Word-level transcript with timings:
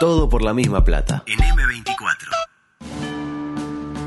Todo 0.00 0.30
por 0.30 0.40
la 0.40 0.54
misma 0.54 0.82
plata. 0.82 1.24
En 1.26 1.38
M24. 1.38 2.30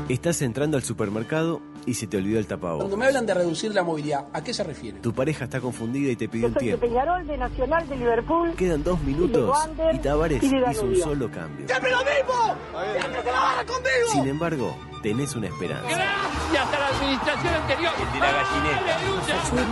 Estás 0.08 0.42
entrando 0.42 0.76
al 0.76 0.82
supermercado 0.82 1.62
y 1.86 1.94
se 1.94 2.08
te 2.08 2.16
olvidó 2.16 2.40
el 2.40 2.46
Cuando 2.48 2.66
tapabocas. 2.66 2.98
me 2.98 3.06
hablan 3.06 3.26
de 3.26 3.34
reducir 3.34 3.72
la 3.72 3.84
movilidad, 3.84 4.24
¿a 4.32 4.42
qué 4.42 4.52
se 4.52 4.64
refiere? 4.64 4.98
Tu 4.98 5.14
pareja 5.14 5.44
está 5.44 5.60
confundida 5.60 6.10
y 6.10 6.16
te 6.16 6.28
pidió 6.28 6.48
Yo 6.48 6.48
un 6.48 6.54
soy 6.54 6.66
de 6.66 6.76
tiempo. 6.78 6.86
Peñarol, 6.88 7.24
de 7.28 7.38
Nacional, 7.38 7.88
de 7.88 7.96
Liverpool. 7.96 8.54
Quedan 8.56 8.82
dos 8.82 9.00
minutos 9.02 9.48
Wander 9.48 9.94
y 9.94 9.98
Tavares 10.00 10.42
y 10.42 10.46
hizo 10.46 10.82
un 10.84 10.96
solo 10.96 11.30
cambio. 11.30 11.68
¡Siempre 11.68 11.90
lo 11.92 11.98
mismo! 11.98 12.56
¡Siempre 12.98 13.22
se 13.22 13.30
la 13.30 13.40
van 13.40 13.58
a 13.60 13.64
conmigo! 13.64 14.08
Sin 14.10 14.26
embargo, 14.26 14.76
tenés 15.04 15.36
una 15.36 15.48
esperanza. 15.48 15.86
Gracias 15.86 16.66
a 16.66 16.78
la 16.78 16.86
administración 16.86 17.54
anterior. 17.54 17.92
El 18.00 18.12
de 18.12 18.20
la 18.20 18.32
gallineta. 18.32 18.98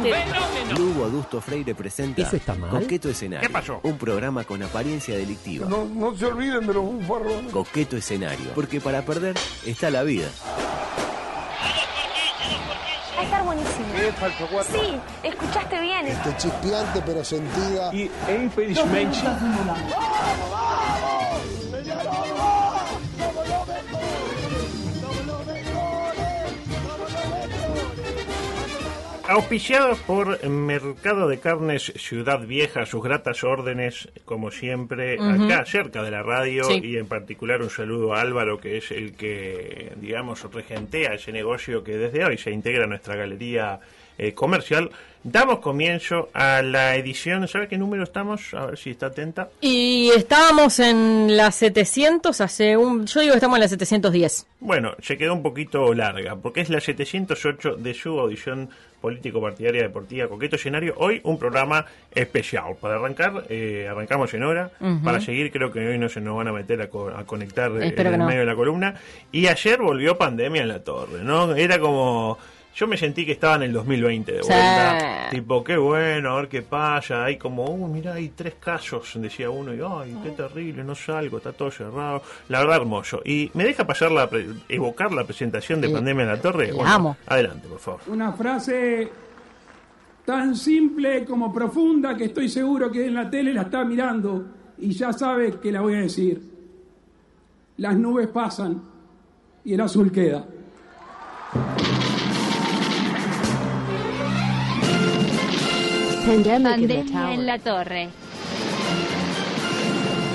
Fenómeno. 0.03 0.79
Lugo 0.79 1.05
Adusto 1.07 1.41
Freire 1.41 1.75
presenta 1.75 2.21
¿Eso 2.21 2.37
está 2.37 2.55
mal? 2.55 2.69
Coqueto 2.69 3.09
Escenario. 3.09 3.49
¿Qué 3.49 3.51
pasó? 3.51 3.81
Un 3.83 3.97
programa 3.97 4.45
con 4.45 4.63
apariencia 4.63 5.17
delictiva. 5.17 5.67
No, 5.67 5.87
no 5.87 6.15
se 6.15 6.27
olviden 6.27 6.67
de 6.67 6.75
los 6.75 6.85
bufarrones. 6.85 7.51
Coqueto 7.51 7.97
Escenario. 7.97 8.53
Porque 8.55 8.83
para 8.83 9.01
perder 9.07 9.35
está 9.65 9.91
la 9.91 10.03
vida. 10.03 10.29
Va 13.17 13.21
a 13.21 13.25
estar 13.25 13.43
buenísimo. 13.43 13.87
Sí, 14.71 15.01
escuchaste 15.23 15.81
bien. 15.81 16.09
Este 16.09 16.37
chispeante 16.37 17.03
pero 17.07 17.25
sentida. 17.25 17.91
E 17.91 18.11
infelizmente. 18.45 19.19
Auspiciados 29.29 29.99
por 30.01 30.47
Mercado 30.49 31.29
de 31.29 31.39
Carnes 31.39 31.93
Ciudad 31.97 32.41
Vieja, 32.45 32.85
sus 32.87 33.03
gratas 33.03 33.45
órdenes, 33.45 34.09
como 34.25 34.51
siempre, 34.51 35.17
acá 35.19 35.65
cerca 35.65 36.03
de 36.03 36.11
la 36.11 36.23
radio, 36.23 36.65
Sí. 36.65 36.81
y 36.83 36.97
en 36.99 37.07
particular 37.07 37.63
un 37.63 37.71
saludo 37.71 38.15
a 38.15 38.21
Álvaro, 38.21 38.59
que 38.59 38.77
es 38.79 38.91
el 38.91 39.15
que, 39.17 39.93
digamos, 39.97 40.43
regentea 40.53 41.15
ese 41.15 41.33
negocio 41.33 41.85
que 41.85 41.97
desde 41.97 42.25
hoy 42.25 42.37
se 42.37 42.51
integra 42.51 42.85
a 42.85 42.89
nuestra 42.89 43.15
galería 43.17 43.79
eh, 44.19 44.33
comercial. 44.35 44.91
Damos 45.25 45.61
comienzo 45.61 46.31
a 46.35 46.63
la 46.63 46.97
edición, 46.97 47.47
¿sabe 47.47 47.69
qué 47.69 47.79
número 47.79 48.03
estamos? 48.03 48.53
A 48.55 48.67
ver 48.67 48.77
si 48.77 48.91
está 48.91 49.07
atenta. 49.07 49.51
Y 49.61 50.11
estábamos 50.17 50.81
en 50.81 51.37
las 51.37 51.55
700 51.55 52.41
hace 52.41 52.77
un... 52.77 53.07
Yo 53.07 53.21
digo 53.21 53.33
que 53.33 53.37
estamos 53.37 53.57
en 53.57 53.61
las 53.61 53.71
710. 53.71 54.47
Bueno, 54.59 54.95
se 55.01 55.17
quedó 55.17 55.33
un 55.35 55.43
poquito 55.45 55.95
larga, 55.95 56.35
porque 56.35 56.61
es 56.63 56.71
la 56.71 56.81
708 56.81 57.77
de 57.77 57.95
su 57.95 58.19
audición 58.19 58.69
político-partidaria 59.01 59.83
deportiva 59.83 60.27
Coqueto 60.29 60.57
Escenario. 60.57 60.95
Hoy 60.97 61.21
un 61.25 61.39
programa 61.39 61.87
especial. 62.13 62.75
Para 62.81 62.97
arrancar, 62.97 63.45
eh, 63.49 63.87
arrancamos 63.89 64.33
en 64.35 64.43
hora. 64.43 64.71
Ujú. 64.81 65.03
Para 65.05 65.21
seguir, 65.21 65.53
creo 65.53 65.71
que 65.73 65.87
hoy 65.87 65.99
no 65.99 66.09
se 66.09 66.21
nos 66.21 66.37
van 66.37 66.49
a 66.49 66.53
meter 66.53 66.81
a, 66.83 66.89
co- 66.89 67.11
a 67.11 67.25
conectar 67.25 67.71
eh, 67.81 67.87
Espero 67.89 68.09
en 68.09 68.15
el 68.15 68.21
no. 68.21 68.27
medio 68.27 68.41
de 68.41 68.47
la 68.47 68.57
columna. 68.57 68.95
Y 69.31 69.47
ayer 69.47 69.81
volvió 69.81 70.19
pandemia 70.19 70.63
en 70.63 70.69
la 70.69 70.83
torre, 70.83 71.23
¿no? 71.23 71.55
Era 71.55 71.79
como... 71.79 72.39
Yo 72.75 72.87
me 72.87 72.97
sentí 72.97 73.27
que 73.27 73.33
estaba 73.33 73.57
en 73.57 73.65
el 73.65 73.73
2020 73.75 74.33
de 74.33 74.43
Sí. 74.43 74.49
vuelta. 74.49 75.29
Tipo, 75.31 75.63
qué 75.63 75.77
bueno, 75.77 76.31
a 76.31 76.37
ver 76.37 76.49
qué 76.49 76.63
pasa. 76.63 77.25
Hay 77.25 77.37
como, 77.37 77.65
uh, 77.67 77.87
mirá, 77.87 78.15
hay 78.15 78.31
tres 78.31 78.55
casos, 78.59 79.13
decía 79.17 79.51
uno. 79.51 79.75
Y, 79.75 79.81
ay, 79.87 80.17
qué 80.23 80.31
terrible, 80.31 80.83
no 80.83 80.95
salgo, 80.95 81.37
está 81.37 81.53
todo 81.53 81.71
cerrado. 81.71 82.23
La 82.49 82.61
verdad, 82.61 82.77
hermoso. 82.77 83.21
Y 83.25 83.51
me 83.55 83.65
deja 83.65 83.87
pasar 83.87 84.11
la 84.11 84.29
pre- 84.31 84.47
evocar 84.71 85.13
la 85.13 85.25
presentación 85.25 85.81
de 85.83 85.89
Sí. 85.89 85.93
Pandemia 85.95 86.23
en 86.23 86.29
la 86.31 86.41
Torre. 86.41 86.73
La 86.73 86.95
amo. 86.95 87.17
Adelante, 87.27 87.69
por 87.69 87.79
favor. 87.79 88.01
Una 88.07 88.33
frase 88.33 89.09
tan 90.25 90.57
simple 90.57 91.25
como 91.27 91.53
profunda 91.53 92.17
que 92.17 92.25
estoy 92.27 92.49
seguro 92.49 92.91
que 92.91 93.07
en 93.07 93.15
la 93.15 93.29
tele 93.29 93.53
la 93.53 93.63
está 93.63 93.85
mirando 93.85 94.47
y 94.79 94.93
ya 94.93 95.13
sabe 95.13 95.59
que 95.61 95.71
la 95.71 95.83
voy 95.83 95.95
a 95.97 96.01
decir. 96.01 96.41
Las 97.77 97.97
nubes 97.97 98.29
pasan 98.29 98.81
y 99.65 99.75
el 99.75 99.81
azul 99.81 100.11
queda. 100.11 100.45
Pandemia 106.27 107.33
en 107.35 107.47
la 107.47 107.59
torre. 107.59 108.09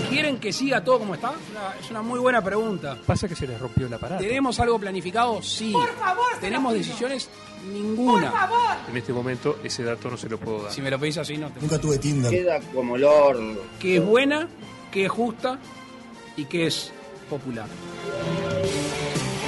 ¿Quieren 0.10 0.38
que 0.40 0.52
siga 0.52 0.84
todo 0.84 1.00
como 1.00 1.14
está? 1.16 1.30
Una- 1.30 1.76
es 1.80 1.90
una 1.92 2.02
muy 2.02 2.20
buena 2.20 2.42
pregunta. 2.44 2.98
Pasa 3.06 3.28
que 3.28 3.36
se 3.36 3.48
les 3.48 3.60
rompió 3.60 3.88
el 3.88 3.94
aparato. 3.94 4.24
¿Tenemos 4.24 4.60
algo 4.60 4.80
planificado? 4.80 5.42
Sí. 5.42 5.72
Por 5.72 5.90
favor. 5.96 6.26
¿Tenemos 6.42 6.74
decisiones? 6.74 7.30
Ninguna. 7.72 8.34
En 8.90 8.98
este 8.98 9.14
momento 9.14 9.60
ese 9.64 9.84
dato 9.84 10.10
no 10.10 10.18
se 10.18 10.28
lo 10.30 10.38
puedo 10.40 10.64
dar. 10.64 10.72
Si 10.72 10.82
me 10.82 10.90
lo 10.90 11.00
pedís 11.00 11.18
así, 11.18 11.38
no 11.38 11.50
te... 11.52 11.60
Nunca 11.62 11.80
tuve 11.80 11.98
Tinder. 12.00 12.32
Queda 12.32 12.60
como 12.74 12.96
el 12.96 13.04
horno. 13.04 13.60
Que 13.80 13.98
es 13.98 14.06
buena, 14.06 14.48
que 14.92 15.06
es 15.06 15.12
justa 15.12 15.60
y 16.36 16.46
que 16.46 16.68
es 16.68 16.92
popular. 17.30 17.68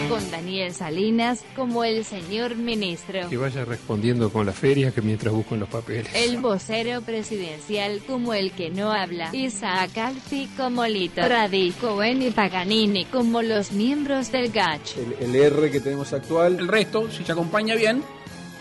Con 0.09 0.31
Daniel 0.31 0.73
Salinas 0.73 1.45
como 1.55 1.83
el 1.83 2.03
señor 2.03 2.55
ministro. 2.55 3.29
Que 3.29 3.37
vaya 3.37 3.63
respondiendo 3.63 4.31
con 4.31 4.45
la 4.45 4.53
feria 4.53 4.91
que 4.91 5.03
mientras 5.03 5.31
busco 5.31 5.53
en 5.53 5.59
los 5.61 5.69
papeles. 5.69 6.07
El 6.15 6.37
vocero 6.37 7.01
presidencial 7.01 8.01
como 8.07 8.33
el 8.33 8.51
que 8.51 8.71
no 8.71 8.91
habla. 8.91 9.29
Isaac 9.33 9.95
Alfi 9.99 10.47
como 10.57 10.85
Lito. 10.87 11.21
Radi 11.21 11.71
Cohen 11.79 12.23
y 12.23 12.31
Paganini 12.31 13.05
como 13.05 13.43
los 13.43 13.71
miembros 13.71 14.31
del 14.31 14.51
GACH. 14.51 14.97
el, 14.97 15.29
el 15.29 15.35
R 15.35 15.69
que 15.69 15.79
tenemos 15.79 16.11
actual. 16.11 16.57
El 16.59 16.67
resto, 16.67 17.09
si 17.11 17.23
se 17.23 17.31
acompaña 17.31 17.75
bien, 17.75 18.03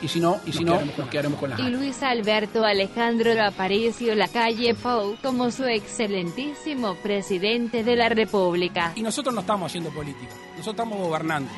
y 0.00 0.08
si 0.08 0.20
no, 0.20 0.40
y 0.46 0.52
si 0.52 0.64
no, 0.64 0.80
nos 0.96 1.08
quedaremos 1.08 1.38
con 1.40 1.50
la 1.50 1.60
Y 1.60 1.70
Luis 1.70 2.02
Alberto 2.02 2.64
Alejandro 2.64 3.30
Aparicio 3.42 4.14
Lacalle 4.14 4.74
Pou 4.74 5.16
como 5.22 5.50
su 5.50 5.64
excelentísimo 5.64 6.94
presidente 6.96 7.82
de 7.82 7.96
la 7.96 8.08
República. 8.08 8.92
Y 8.94 9.02
nosotros 9.02 9.34
no 9.34 9.40
estamos 9.40 9.70
haciendo 9.70 9.90
política, 9.90 10.32
nosotros 10.56 10.86
estamos 10.86 10.98
gobernando. 10.98 11.50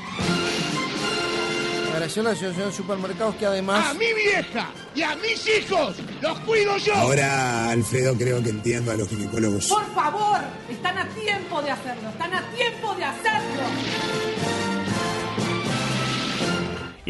Agradeció 1.90 2.22
la 2.22 2.30
Asociación 2.30 2.70
de 2.70 2.74
Supermercados 2.74 3.34
que 3.34 3.44
además. 3.46 3.94
mi 3.94 4.06
vieja 4.14 4.70
y 4.94 5.02
a 5.02 5.14
mis 5.16 5.46
hijos 5.46 5.96
los 6.22 6.38
cuido 6.40 6.76
yo. 6.78 6.94
Ahora, 6.94 7.70
Alfredo, 7.70 8.14
creo 8.16 8.42
que 8.42 8.50
entiendo 8.50 8.92
a 8.92 8.94
los 8.94 9.08
ginecólogos. 9.08 9.66
Por 9.66 9.84
favor, 9.94 10.40
están 10.70 10.96
a 10.96 11.06
tiempo 11.08 11.60
de 11.60 11.70
hacerlo, 11.72 12.08
están 12.08 12.32
a 12.32 12.42
tiempo 12.52 12.94
de 12.94 13.04
hacerlo. 13.04 14.29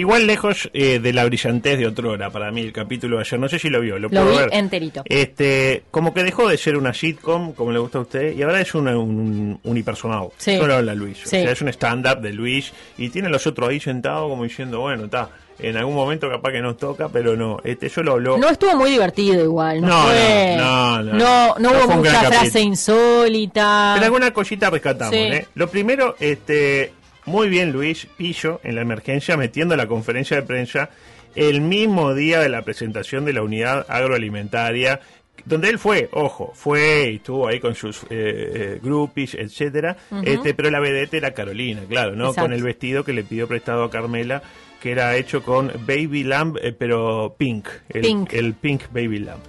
Igual 0.01 0.27
lejos 0.27 0.71
eh, 0.73 0.99
de 0.99 1.13
la 1.13 1.25
brillantez 1.25 1.79
de 1.79 1.87
otrora 1.87 2.31
para 2.31 2.51
mí 2.51 2.63
el 2.63 2.73
capítulo 2.73 3.17
de 3.17 3.23
ayer. 3.23 3.39
No 3.39 3.49
sé 3.49 3.59
si 3.59 3.69
lo 3.69 3.81
vio, 3.81 3.99
lo, 3.99 4.09
Lo 4.09 4.11
puedo 4.11 4.31
vi 4.31 4.37
ver. 4.39 4.49
enterito. 4.53 5.03
Este, 5.05 5.83
como 5.91 6.13
que 6.15 6.25
dejó 6.25 6.49
de 6.49 6.57
ser 6.57 6.77
una 6.77 6.93
sitcom, 6.95 7.53
como 7.53 7.71
le 7.73 7.79
gusta 7.79 7.99
a 7.99 8.01
usted, 8.03 8.35
y 8.37 8.43
ahora 8.43 8.61
es 8.61 8.75
una- 8.75 8.99
un 8.99 9.59
unipersonal. 9.63 10.29
Sí. 10.39 10.57
Solo 10.57 10.75
habla 10.75 10.95
Luis. 10.95 11.19
Sí. 11.19 11.37
O 11.37 11.41
sea, 11.43 11.51
es 11.53 11.61
un 11.63 11.69
stand-up 11.69 12.21
de 12.21 12.33
Luis 12.33 12.73
y 12.99 13.11
tiene 13.11 13.29
los 13.29 13.47
otros 13.47 13.69
ahí 13.69 13.79
sentados 13.81 14.29
como 14.29 14.45
diciendo, 14.45 14.81
bueno, 14.81 15.05
está, 15.05 15.29
en 15.59 15.77
algún 15.77 15.95
momento 15.95 16.31
capaz 16.31 16.53
que 16.53 16.61
nos 16.63 16.79
toca, 16.79 17.09
pero 17.11 17.37
no. 17.37 17.59
Este, 17.63 17.89
yo 17.91 18.03
lo 18.03 18.13
habló. 18.13 18.39
No 18.39 18.49
estuvo 18.49 18.75
muy 18.77 18.91
divertido 18.93 19.45
igual. 19.45 19.83
No, 19.83 19.89
No, 19.89 20.03
fue- 20.07 20.55
no, 20.57 21.03
no, 21.03 21.13
no. 21.13 21.55
no, 21.59 21.71
hubo 21.73 21.97
mucha 21.97 22.23
frase 22.23 22.61
insólita. 22.61 23.93
Pero 23.95 24.07
alguna 24.07 24.33
cosita 24.33 24.71
rescatamos, 24.71 25.15
Sí. 25.15 25.21
¿eh? 25.21 25.47
Lo 25.55 25.69
primero, 25.69 26.17
este, 26.21 26.93
muy 27.27 27.49
bien 27.49 27.73
Luis 27.73 28.07
Pillo 28.17 28.61
en 28.65 28.75
la 28.75 28.83
emergencia 28.83 29.37
metiendo 29.37 29.77
la 29.77 29.87
conferencia 29.87 30.37
de 30.37 30.43
prensa 30.43 30.91
el 31.35 31.61
mismo 31.61 32.15
día 32.15 32.41
de 32.41 32.49
la 32.49 32.63
presentación 32.63 33.25
de 33.25 33.33
la 33.33 33.43
unidad 33.43 33.87
agroalimentaria 33.89 35.01
donde 35.45 35.69
él 35.69 35.79
fue, 35.79 36.09
ojo, 36.13 36.53
fue 36.55 37.11
y 37.13 37.17
estuvo 37.17 37.49
ahí 37.49 37.61
con 37.61 37.75
sus 37.75 38.03
eh, 38.05 38.09
eh, 38.11 38.81
groupies, 38.83 39.35
etcétera, 39.35 39.97
este, 40.23 40.55
pero 40.55 40.71
la 40.71 40.81
vedette 40.81 41.15
era 41.15 41.33
Carolina, 41.33 41.83
claro, 41.89 42.15
¿no? 42.15 42.29
Exacto. 42.29 42.43
Con 42.43 42.53
el 42.53 42.63
vestido 42.63 43.05
que 43.05 43.13
le 43.13 43.25
pidió 43.25 43.49
prestado 43.49 43.85
a 43.85 43.91
Carmela, 43.91 44.43
que 44.81 44.93
era 44.93 45.17
hecho 45.17 45.43
con 45.43 45.73
Baby 45.87 46.25
Lamb, 46.25 46.57
eh, 46.61 46.75
pero 46.77 47.35
pink, 47.39 47.69
el 47.89 48.03
Pink. 48.03 48.33
el 48.33 48.55
pink 48.55 48.83
Baby 48.93 49.21
Lamb. 49.21 49.41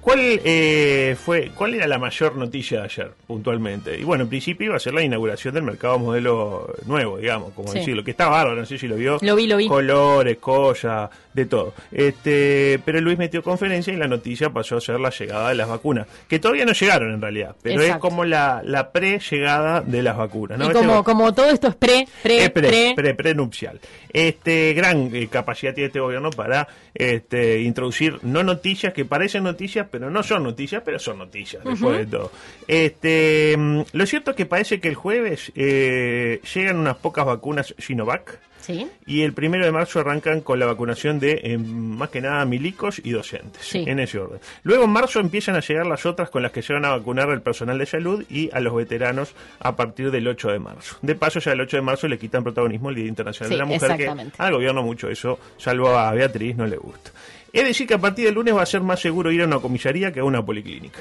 ¿Cuál 0.00 0.18
eh, 0.44 1.14
fue, 1.22 1.50
cuál 1.54 1.74
era 1.74 1.86
la 1.86 1.98
mayor 1.98 2.34
noticia 2.36 2.78
de 2.78 2.84
ayer, 2.84 3.10
puntualmente? 3.26 3.98
Y 3.98 4.02
bueno, 4.04 4.24
en 4.24 4.30
principio 4.30 4.66
iba 4.66 4.76
a 4.76 4.80
ser 4.80 4.94
la 4.94 5.02
inauguración 5.02 5.52
del 5.52 5.62
mercado 5.62 5.98
modelo 5.98 6.74
nuevo, 6.86 7.18
digamos, 7.18 7.52
como 7.52 7.68
Sí. 7.70 7.80
decirlo, 7.80 8.02
que 8.02 8.12
está 8.12 8.28
bárbaro, 8.28 8.60
no 8.60 8.66
sé 8.66 8.78
si 8.78 8.88
lo 8.88 8.96
vio. 8.96 9.18
Lo 9.20 9.36
vi, 9.36 9.46
lo 9.46 9.58
vi. 9.58 9.68
Colores, 9.68 10.38
collas, 10.38 11.10
de 11.32 11.46
todo. 11.46 11.74
Este, 11.92 12.80
pero 12.84 13.00
Luis 13.00 13.18
metió 13.18 13.42
conferencia 13.42 13.92
y 13.92 13.96
la 13.96 14.08
noticia 14.08 14.50
pasó 14.50 14.76
a 14.76 14.80
ser 14.80 14.98
la 14.98 15.10
llegada 15.10 15.50
de 15.50 15.54
las 15.54 15.68
vacunas, 15.68 16.06
que 16.28 16.38
todavía 16.38 16.64
no 16.64 16.72
llegaron 16.72 17.12
en 17.14 17.20
realidad, 17.20 17.54
pero 17.62 17.82
Exacto. 17.82 17.94
es 17.96 18.00
como 18.10 18.24
la, 18.24 18.62
la 18.64 18.90
pre-llegada 18.92 19.80
de 19.80 20.02
las 20.02 20.16
vacunas. 20.16 20.58
¿no? 20.58 20.64
y 20.64 20.68
Este 20.68 20.78
como, 20.80 21.04
como 21.04 21.32
todo 21.32 21.50
esto 21.50 21.68
es 21.68 21.76
pre, 21.76 22.06
pre, 22.22 22.44
es 22.44 22.50
pre, 22.50 22.68
pre, 22.68 22.92
pre- 22.96 23.14
prenupcial. 23.14 23.80
Este 24.12 24.72
gran 24.74 25.14
eh, 25.14 25.28
capacidad 25.28 25.72
tiene 25.72 25.86
este 25.86 26.00
gobierno 26.00 26.30
para 26.30 26.66
este, 26.94 27.60
introducir 27.60 28.18
no 28.22 28.42
noticias 28.42 28.92
que 28.92 29.04
parecen 29.04 29.44
noticias, 29.44 29.86
pero 29.90 30.10
no 30.10 30.22
son 30.24 30.42
noticias, 30.42 30.82
pero 30.84 30.98
son 30.98 31.18
noticias, 31.18 31.62
después 31.64 31.98
de 31.98 32.06
todo. 32.06 32.32
Este, 32.66 33.54
mm, 33.56 33.82
lo 33.92 34.06
cierto 34.06 34.32
es 34.32 34.36
que 34.36 34.46
parece 34.46 34.80
que 34.80 34.88
el 34.88 34.94
jueves 34.96 35.52
eh, 35.54 36.40
llegan 36.54 36.78
unas 36.78 36.96
pocas 36.96 37.24
vacunas 37.24 37.74
Sinovac. 37.78 38.38
Sí. 38.60 38.86
Y 39.06 39.22
el 39.22 39.32
primero 39.32 39.64
de 39.64 39.72
marzo 39.72 40.00
arrancan 40.00 40.40
con 40.40 40.58
la 40.58 40.66
vacunación 40.66 41.18
de, 41.18 41.40
eh, 41.42 41.58
más 41.58 42.10
que 42.10 42.20
nada, 42.20 42.44
milicos 42.44 43.00
y 43.02 43.10
docentes, 43.10 43.62
Sí. 43.64 43.84
en 43.86 43.98
ese 44.00 44.18
orden. 44.18 44.40
Luego 44.62 44.84
en 44.84 44.90
marzo 44.90 45.20
empiezan 45.20 45.56
a 45.56 45.60
llegar 45.60 45.86
las 45.86 46.06
otras 46.06 46.30
con 46.30 46.42
las 46.42 46.52
que 46.52 46.62
se 46.62 46.72
van 46.72 46.84
a 46.84 46.90
vacunar 46.90 47.30
al 47.30 47.42
personal 47.42 47.78
de 47.78 47.86
salud 47.86 48.24
y 48.30 48.50
a 48.52 48.60
los 48.60 48.74
veteranos 48.74 49.34
a 49.60 49.76
partir 49.76 50.10
del 50.10 50.28
8 50.28 50.50
de 50.50 50.58
marzo. 50.58 50.96
De 51.02 51.14
paso, 51.14 51.40
ya 51.40 51.52
el 51.52 51.60
8 51.60 51.76
de 51.78 51.82
marzo 51.82 52.08
le 52.08 52.18
quitan 52.18 52.42
protagonismo 52.44 52.90
el 52.90 52.96
Día 52.96 53.06
Internacional 53.06 53.48
Sí, 53.48 53.54
de 53.54 53.58
la 53.58 53.64
Mujer, 53.64 53.96
que 53.96 54.30
al 54.38 54.52
gobierno 54.52 54.82
mucho 54.82 55.08
eso, 55.08 55.38
salvo 55.56 55.88
a 55.90 56.12
Beatriz, 56.12 56.56
no 56.56 56.66
le 56.66 56.76
gusta. 56.76 57.10
Es 57.52 57.64
decir, 57.64 57.86
que 57.88 57.94
a 57.94 57.98
partir 57.98 58.26
del 58.26 58.34
lunes 58.34 58.54
va 58.54 58.62
a 58.62 58.66
ser 58.66 58.80
más 58.80 59.00
seguro 59.00 59.32
ir 59.32 59.42
a 59.42 59.44
una 59.44 59.58
comisaría 59.58 60.12
que 60.12 60.20
a 60.20 60.24
una 60.24 60.44
policlínica. 60.44 61.00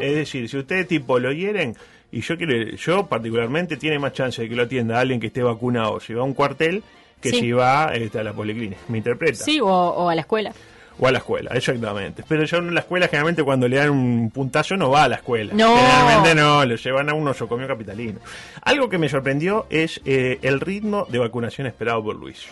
Es 0.00 0.14
decir, 0.14 0.48
si 0.48 0.56
ustedes 0.56 0.86
tipo 0.86 1.18
lo 1.18 1.32
hieren, 1.32 1.74
y 2.12 2.20
yo 2.20 2.36
quiero, 2.38 2.54
yo 2.76 3.06
particularmente 3.06 3.76
tiene 3.76 3.98
más 3.98 4.12
chance 4.12 4.40
de 4.40 4.48
que 4.48 4.54
lo 4.54 4.62
atienda 4.62 5.00
alguien 5.00 5.18
que 5.20 5.26
esté 5.26 5.42
vacunado 5.42 5.98
si 6.00 6.14
va 6.14 6.20
a 6.22 6.24
un 6.24 6.34
cuartel 6.34 6.82
que 7.20 7.30
Sí. 7.30 7.40
si 7.40 7.52
va 7.52 7.92
este, 7.94 8.18
a 8.18 8.24
la 8.24 8.32
policlínica. 8.32 8.80
¿Me 8.88 8.98
interpreta? 8.98 9.44
Sí, 9.44 9.60
o, 9.60 9.66
o 9.66 10.08
a 10.08 10.14
la 10.14 10.20
escuela. 10.22 10.52
O 11.00 11.06
a 11.06 11.12
la 11.12 11.18
escuela, 11.18 11.50
exactamente. 11.54 12.24
Pero 12.28 12.44
yo 12.44 12.58
en 12.58 12.74
la 12.74 12.80
escuela 12.80 13.06
generalmente 13.06 13.44
cuando 13.44 13.68
le 13.68 13.76
dan 13.76 13.90
un 13.90 14.30
puntazo 14.30 14.76
no 14.76 14.90
va 14.90 15.04
a 15.04 15.08
la 15.08 15.16
escuela. 15.16 15.52
No. 15.54 15.76
Generalmente 15.76 16.34
no, 16.34 16.64
lo 16.64 16.74
llevan 16.74 17.08
a 17.08 17.14
un 17.14 17.28
osocomio 17.28 17.68
capitalino. 17.68 18.18
Algo 18.62 18.88
que 18.88 18.98
me 18.98 19.08
sorprendió 19.08 19.66
es 19.70 20.00
eh, 20.04 20.38
el 20.42 20.58
ritmo 20.60 21.06
de 21.08 21.18
vacunación 21.18 21.66
esperado 21.68 22.02
por 22.02 22.16
Luis. 22.16 22.46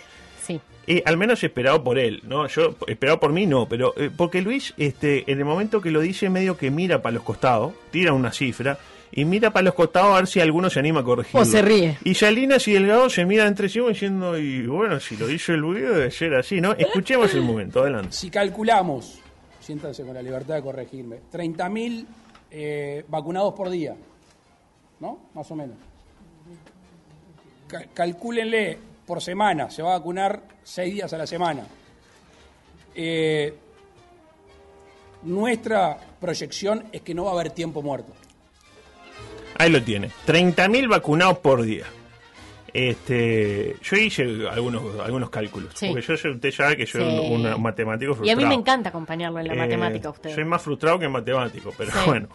Sí. 0.45 0.61
Eh, 0.87 1.03
al 1.05 1.17
menos 1.17 1.43
esperado 1.43 1.83
por 1.83 1.99
él, 1.99 2.23
¿no? 2.25 2.47
Yo, 2.47 2.77
esperado 2.87 3.19
por 3.19 3.33
mí 3.33 3.47
no, 3.47 3.67
pero 3.69 3.93
eh, 3.97 4.11
porque 4.17 4.41
Luis, 4.43 4.75
este, 4.77 5.29
en 5.31 5.39
el 5.39 5.45
momento 5.45 5.81
que 5.81 5.91
lo 5.91 5.99
dice, 5.99 6.31
medio 6.31 6.57
que 6.57 6.71
mira 6.71 7.03
para 7.03 7.15
los 7.15 7.25
costados, 7.25 7.73
tira 7.91 8.13
una 8.13 8.31
cifra, 8.31 8.79
y 9.17 9.25
mira 9.25 9.51
para 9.53 9.65
los 9.65 9.75
costados 9.75 10.13
a 10.13 10.17
ver 10.19 10.27
si 10.29 10.39
alguno 10.41 10.71
se 10.71 10.79
anima 10.79 11.01
a 11.01 11.03
corregirlo. 11.03 11.41
O 11.41 11.45
se 11.45 11.61
ríe. 11.63 11.99
Y 12.05 12.15
Salinas 12.15 12.69
y 12.69 12.75
Delgado 12.75 13.11
se 13.11 13.25
miran 13.25 13.49
entre 13.49 13.69
sí 13.69 13.81
diciendo, 13.81 14.39
y 14.39 14.65
bueno, 14.67 15.01
si 15.01 15.17
lo 15.17 15.27
dice 15.27 15.55
el 15.55 15.61
Luis 15.61 15.83
debe 15.83 16.11
ser 16.13 16.35
así, 16.35 16.61
¿no? 16.61 16.73
Escuchemos 16.73 17.35
el 17.35 17.43
momento, 17.43 17.81
adelante. 17.81 18.13
Si 18.13 18.31
calculamos, 18.31 19.19
siéntanse 19.59 20.05
con 20.05 20.15
la 20.15 20.23
libertad 20.23 20.55
de 20.55 20.63
corregirme, 20.63 21.21
30.000 21.33 22.07
eh, 22.53 23.05
vacunados 23.09 23.55
por 23.55 23.69
día, 23.71 23.97
¿no? 25.01 25.19
Más 25.35 25.51
o 25.51 25.57
menos. 25.57 25.77
Ca- 27.67 27.87
calcúlenle 27.93 28.79
por 29.07 29.21
semana, 29.23 29.71
se 29.71 29.83
va 29.83 29.95
a 29.95 29.99
vacunar 29.99 30.43
seis 30.63 30.95
días 30.95 31.13
a 31.13 31.19
la 31.19 31.27
semana. 31.27 31.67
Eh, 32.95 33.55
nuestra 35.23 35.99
proyección 36.21 36.85
es 36.93 37.01
que 37.03 37.15
no 37.15 37.25
va 37.25 37.31
a 37.31 37.35
haber 37.35 37.51
tiempo 37.51 37.83
muerto. 37.83 38.13
Ahí 39.59 39.71
lo 39.71 39.83
tiene. 39.83 40.11
30.000 40.27 40.89
vacunados 40.89 41.39
por 41.39 41.63
día. 41.63 41.85
Este, 42.73 43.75
yo 43.83 43.97
hice 43.97 44.23
algunos 44.51 45.01
algunos 45.01 45.31
cálculos. 45.31 45.71
Sí. 45.75 45.89
Porque 45.89 46.03
yo, 46.07 46.31
usted 46.33 46.53
sabe 46.53 46.77
que 46.77 46.85
yo 46.85 46.99
Sí. 46.99 47.05
soy 47.05 47.31
un, 47.31 47.47
un 47.47 47.63
matemático 47.63 48.11
Y 48.11 48.15
a 48.15 48.17
frustrado. 48.17 48.41
mí 48.41 48.45
me 48.47 48.55
encanta 48.55 48.91
acompañarlo 48.91 49.39
en 49.41 49.49
la 49.49 49.55
Eh, 49.55 49.57
matemática 49.57 50.11
usted. 50.11 50.35
Soy 50.35 50.45
más 50.45 50.61
frustrado 50.63 50.99
que 50.99 51.09
matemático, 51.09 51.73
pero 51.77 51.91
Sí. 51.91 51.99
bueno. 52.07 52.29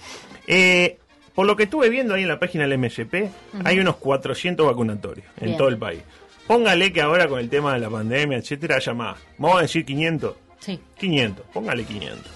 Eh, 0.47 0.97
por 1.35 1.45
lo 1.45 1.55
que 1.55 1.63
estuve 1.63 1.89
viendo 1.89 2.15
ahí 2.15 2.23
en 2.23 2.27
la 2.27 2.39
página 2.39 2.63
del 2.67 2.73
MSP, 2.79 3.29
hay 3.63 3.79
unos 3.79 3.97
400 3.97 4.65
vacunatorios 4.65 5.25
en 5.37 5.45
Bien. 5.45 5.57
todo 5.57 5.67
el 5.67 5.77
país. 5.77 6.01
Póngale 6.47 6.91
que 6.91 7.01
ahora 7.01 7.27
con 7.27 7.39
el 7.39 7.49
tema 7.49 7.73
de 7.73 7.79
la 7.79 7.89
pandemia, 7.89 8.37
etcétera, 8.39 8.77
haya 8.77 8.93
más. 8.93 9.17
Vamos 9.37 9.59
a 9.59 9.61
decir 9.61 9.85
500. 9.85 10.35
Sí. 10.59 10.79
500, 10.97 11.45
póngale 11.53 11.83
500. 11.83 12.31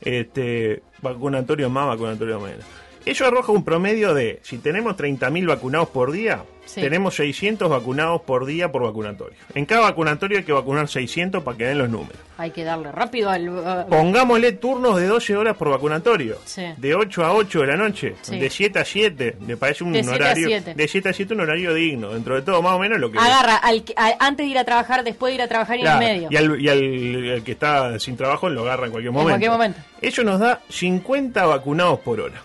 Este, 0.00 0.82
vacunatorio 1.02 1.68
más, 1.68 1.86
vacunatorio 1.88 2.40
menos. 2.40 2.64
Eso 3.06 3.26
arroja 3.26 3.52
un 3.52 3.64
promedio 3.64 4.14
de, 4.14 4.40
si 4.42 4.58
tenemos 4.58 4.96
30.000 4.96 5.46
vacunados 5.46 5.88
por 5.88 6.12
día, 6.12 6.42
Sí. 6.66 6.80
tenemos 6.82 7.16
600 7.16 7.68
vacunados 7.68 8.20
por 8.20 8.46
día 8.46 8.70
por 8.70 8.82
vacunatorio. 8.84 9.36
En 9.54 9.66
cada 9.66 9.80
vacunatorio 9.82 10.38
hay 10.38 10.44
que 10.44 10.52
vacunar 10.52 10.86
600 10.86 11.42
para 11.42 11.56
que 11.56 11.64
den 11.64 11.78
los 11.78 11.90
números. 11.90 12.16
Hay 12.38 12.52
que 12.52 12.62
darle 12.62 12.92
rápido 12.92 13.28
al... 13.28 13.48
uh, 13.48 13.88
Pongámosle 13.88 14.52
turnos 14.52 14.96
de 15.00 15.06
12 15.08 15.36
horas 15.36 15.56
por 15.56 15.68
vacunatorio. 15.70 16.36
Sí. 16.44 16.62
De 16.76 16.94
8 16.94 17.24
a 17.24 17.32
8 17.34 17.60
de 17.62 17.66
la 17.66 17.76
noche. 17.76 18.14
Sí. 18.22 18.38
De 18.38 18.48
7 18.50 18.78
a 18.78 18.84
7. 18.84 19.36
Me 19.40 19.56
parece 19.56 19.82
un 19.82 19.92
De 19.92 20.04
7 20.04 20.12
a 20.12 20.16
horario. 20.26 20.46
7. 20.48 20.74
De 20.74 20.88
7 20.88 21.08
a 21.08 21.12
7 21.12 21.34
un 21.34 21.40
horario 21.40 21.74
digno. 21.74 22.10
Dentro 22.10 22.36
de 22.36 22.42
todo, 22.42 22.62
más 22.62 22.74
o 22.74 22.78
menos 22.78 23.00
lo 23.00 23.10
que. 23.10 23.18
Agarra 23.18 23.56
al, 23.56 23.82
que- 23.82 23.94
a- 23.96 24.14
antes 24.20 24.46
de 24.46 24.50
ir 24.52 24.58
a 24.58 24.64
trabajar, 24.64 25.02
después 25.02 25.32
de 25.32 25.34
ir 25.36 25.42
a 25.42 25.48
trabajar 25.48 25.76
y 25.76 25.80
Claro, 25.80 26.00
en 26.02 26.06
medio. 26.08 26.28
Y, 26.30 26.36
al, 26.36 26.60
y 26.60 26.68
al- 26.68 27.32
al 27.34 27.42
que 27.42 27.52
está 27.52 27.98
sin 27.98 28.16
trabajo 28.16 28.48
lo 28.48 28.60
agarra 28.62 28.84
en 28.86 28.92
cualquier 28.92 29.08
en 29.10 29.14
momento. 29.14 29.30
cualquier 29.30 29.50
momento. 29.50 29.80
Eso 30.00 30.22
nos 30.22 30.38
da 30.38 30.60
50 30.68 31.44
vacunados 31.46 31.98
por 32.00 32.20
hora. 32.20 32.42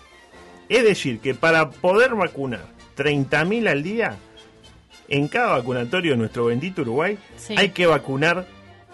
Es 0.69 0.83
decir, 0.83 1.19
que 1.19 1.33
para 1.35 1.69
poder 1.69 2.15
vacunar 2.15 2.65
30.000 2.97 3.67
al 3.67 3.83
día, 3.83 4.15
en 5.07 5.27
cada 5.27 5.57
vacunatorio 5.57 6.11
de 6.11 6.17
nuestro 6.17 6.45
bendito 6.45 6.81
Uruguay, 6.81 7.17
Sí. 7.37 7.55
hay 7.57 7.69
que 7.69 7.85
vacunar 7.85 8.47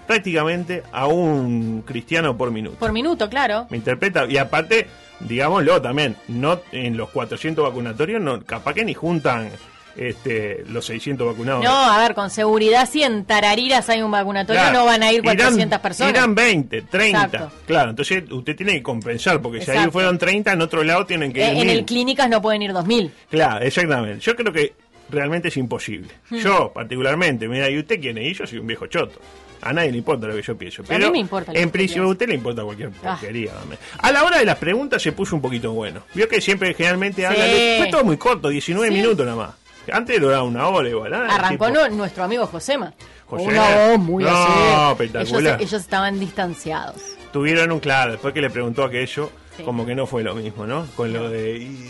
prácticamente 0.07 0.83
a 0.91 1.07
un 1.07 1.83
cristiano 1.83 2.35
por 2.37 2.51
minuto. 2.51 2.77
Por 2.77 2.91
minuto, 2.91 3.29
claro. 3.29 3.67
¿Me 3.69 3.77
interpreta? 3.77 4.25
Y 4.25 4.37
aparte, 4.37 4.87
digámoslo 5.21 5.81
también, 5.81 6.17
no 6.27 6.59
en 6.73 6.97
los 6.97 7.09
400 7.11 7.63
vacunatorios, 7.63 8.21
no, 8.21 8.41
capaz 8.43 8.73
que 8.73 8.83
ni 8.83 8.93
juntan 8.93 9.49
este, 9.95 10.63
los 10.67 10.85
600 10.85 11.27
vacunados. 11.27 11.63
No, 11.63 11.73
a 11.91 11.97
ver, 11.99 12.13
con 12.13 12.29
seguridad, 12.29 12.87
si 12.89 13.03
en 13.03 13.25
Tarariras 13.25 13.89
hay 13.89 14.01
un 14.01 14.11
vacunatorio, 14.11 14.61
Claro, 14.61 14.79
no 14.79 14.85
van 14.85 15.03
a 15.03 15.11
ir 15.11 15.21
irán- 15.23 15.35
400 15.37 15.79
personas. 15.79 16.13
Irán 16.13 16.35
20, 16.35 16.81
30. 16.83 17.23
Exacto. 17.25 17.51
Claro, 17.67 17.89
entonces 17.91 18.23
usted 18.31 18.55
tiene 18.55 18.73
que 18.73 18.83
compensar, 18.83 19.41
porque 19.41 19.61
si 19.61 19.71
ahí 19.71 19.89
fueron 19.91 20.17
30, 20.17 20.53
en 20.53 20.61
otro 20.61 20.83
lado 20.83 21.05
tienen 21.05 21.31
que 21.33 21.39
ir 21.39 21.45
Eh, 21.45 21.49
en 21.51 21.67
1000. 21.67 21.69
el 21.69 21.85
clínicas 21.85 22.29
no 22.29 22.41
pueden 22.41 22.61
ir 22.61 22.73
2000. 22.73 23.11
Claro, 23.29 23.65
exactamente. 23.65 24.19
Yo 24.21 24.35
creo 24.35 24.53
que 24.53 24.73
realmente 25.09 25.49
es 25.49 25.57
imposible. 25.57 26.09
Hmm. 26.29 26.37
Yo, 26.37 26.71
particularmente, 26.73 27.47
mira, 27.47 27.69
¿y 27.69 27.77
usted 27.79 27.99
quién 27.99 28.17
es? 28.17 28.27
Y 28.31 28.33
yo 28.33 28.47
soy 28.47 28.59
un 28.59 28.67
viejo 28.67 28.87
choto. 28.87 29.19
A 29.63 29.73
nadie 29.73 29.91
le 29.91 29.99
importa 29.99 30.25
lo 30.25 30.33
que 30.35 30.41
yo 30.41 30.57
pienso. 30.57 30.81
A 30.81 30.85
Pero 30.85 31.05
mí 31.07 31.11
me 31.11 31.19
importa 31.19 31.51
En 31.53 31.69
principio 31.69 32.05
a 32.05 32.07
usted 32.07 32.27
le 32.27 32.33
importa 32.33 32.63
cualquier 32.63 32.89
Ah. 33.03 33.11
porquería. 33.19 33.51
A 33.99 34.11
la 34.11 34.23
hora 34.23 34.39
de 34.39 34.45
las 34.45 34.57
preguntas 34.57 34.99
se 35.03 35.11
puso 35.11 35.35
un 35.35 35.41
poquito 35.41 35.71
bueno. 35.73 36.01
Vio 36.15 36.27
que 36.27 36.41
siempre 36.41 36.73
generalmente 36.73 37.27
habla... 37.27 37.45
Sí. 37.45 37.75
Fue 37.77 37.87
todo 37.91 38.03
muy 38.03 38.17
corto, 38.17 38.49
19 38.49 38.87
Sí. 38.89 38.93
minutos 38.95 39.23
nada 39.23 39.37
más. 39.37 39.49
Antes 39.91 40.19
duraba 40.21 40.43
una 40.43 40.67
hora 40.67 40.89
igual. 40.89 41.13
¿ah? 41.13 41.27
Arrancó 41.29 41.67
Tipo, 41.67 41.89
nuestro 41.89 42.23
amigo 42.23 42.45
Josema. 42.47 42.93
Una 43.29 43.87
voz 43.87 43.99
muy 43.99 44.23
No, 44.23 44.29
así. 44.29 44.91
espectacular. 44.91 45.55
Ellos, 45.55 45.69
ellos 45.69 45.81
estaban 45.81 46.19
distanciados. 46.19 47.01
Tuvieron 47.31 47.71
un 47.71 47.79
claro, 47.79 48.11
después 48.11 48.33
que 48.33 48.41
le 48.41 48.49
preguntó 48.49 48.83
aquello, 48.83 49.29
Sí. 49.57 49.63
como 49.63 49.85
que 49.85 49.95
no 49.95 50.05
fue 50.05 50.23
lo 50.23 50.35
mismo, 50.35 50.65
¿no? 50.67 50.85
Con 50.95 51.11
lo 51.13 51.29
de... 51.29 51.57
y- 51.57 51.89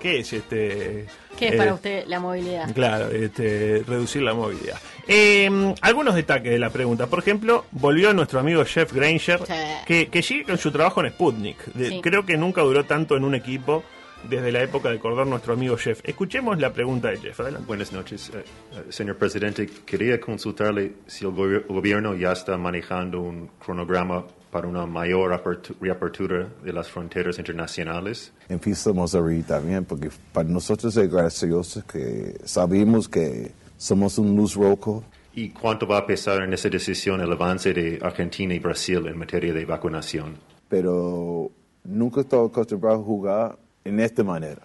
¿Qué 0.00 0.20
es 0.20 0.32
este...? 0.32 1.06
¿Qué 1.38 1.48
es 1.48 1.54
eh, 1.54 1.56
para 1.58 1.74
usted 1.74 2.04
la 2.06 2.20
movilidad? 2.20 2.72
Claro, 2.74 3.10
este, 3.10 3.82
reducir 3.86 4.22
la 4.22 4.32
movilidad. 4.32 4.78
Eh, 5.06 5.74
algunos 5.82 6.14
detalles 6.14 6.50
de 6.52 6.58
la 6.58 6.70
pregunta. 6.70 7.06
Por 7.06 7.18
ejemplo, 7.18 7.66
volvió 7.72 8.12
nuestro 8.14 8.40
amigo 8.40 8.64
Jeff 8.64 8.92
Granger, 8.92 9.40
Sí. 9.46 9.52
que, 9.86 10.08
que 10.08 10.22
sigue 10.22 10.44
con 10.44 10.56
su 10.58 10.70
trabajo 10.70 11.02
en 11.04 11.10
Sputnik. 11.10 11.64
De- 11.74 11.88
Sí. 11.90 12.00
Creo 12.02 12.24
que 12.24 12.36
nunca 12.38 12.62
duró 12.62 12.84
tanto 12.86 13.16
en 13.16 13.24
un 13.24 13.34
equipo 13.34 13.82
desde 14.28 14.52
la 14.52 14.62
época 14.62 14.90
de 14.90 14.98
Cordón, 14.98 15.30
nuestro 15.30 15.54
amigo 15.54 15.76
Jeff. 15.76 16.00
Escuchemos 16.04 16.58
la 16.60 16.72
pregunta 16.72 17.08
de 17.10 17.16
Jeff. 17.18 17.40
Adelante. 17.40 17.66
Buenas 17.66 17.92
noches, 17.92 18.30
eh, 18.34 18.44
eh, 18.72 18.84
señor 18.90 19.16
presidente. 19.16 19.66
Quería 19.86 20.20
consultarle 20.20 20.94
si 21.06 21.24
el 21.24 21.32
gobi- 21.32 21.66
gobierno 21.66 22.14
ya 22.14 22.32
está 22.32 22.56
manejando 22.56 23.20
un 23.20 23.48
cronograma 23.64 24.24
para 24.50 24.66
una 24.68 24.84
mayor 24.86 25.32
apertu- 25.32 25.74
reapertura 25.80 26.48
de 26.62 26.72
las 26.72 26.88
fronteras 26.88 27.38
internacionales. 27.38 28.32
Empezamos 28.48 29.14
ahorita 29.14 29.58
bien, 29.60 29.84
porque 29.84 30.10
para 30.32 30.48
nosotros 30.48 30.96
es 30.96 31.10
gracioso 31.10 31.82
que 31.86 32.36
sabemos 32.44 33.08
que 33.08 33.52
somos 33.76 34.18
un 34.18 34.36
luz 34.36 34.54
rojo. 34.54 35.04
¿Y 35.32 35.50
cuánto 35.50 35.86
va 35.86 35.98
a 35.98 36.06
pesar 36.06 36.42
en 36.42 36.52
esa 36.52 36.68
decisión 36.68 37.20
el 37.20 37.30
avance 37.32 37.72
de 37.72 38.00
Argentina 38.02 38.52
y 38.52 38.58
Brasil 38.58 39.06
en 39.06 39.18
materia 39.18 39.52
de 39.52 39.64
vacunación? 39.64 40.34
pero 40.68 41.50
nunca 41.82 42.20
estaba 42.20 42.46
acostumbrado 42.46 43.00
a 43.00 43.02
jugar 43.02 43.58
en 43.84 44.00
esta 44.00 44.22
manera. 44.24 44.62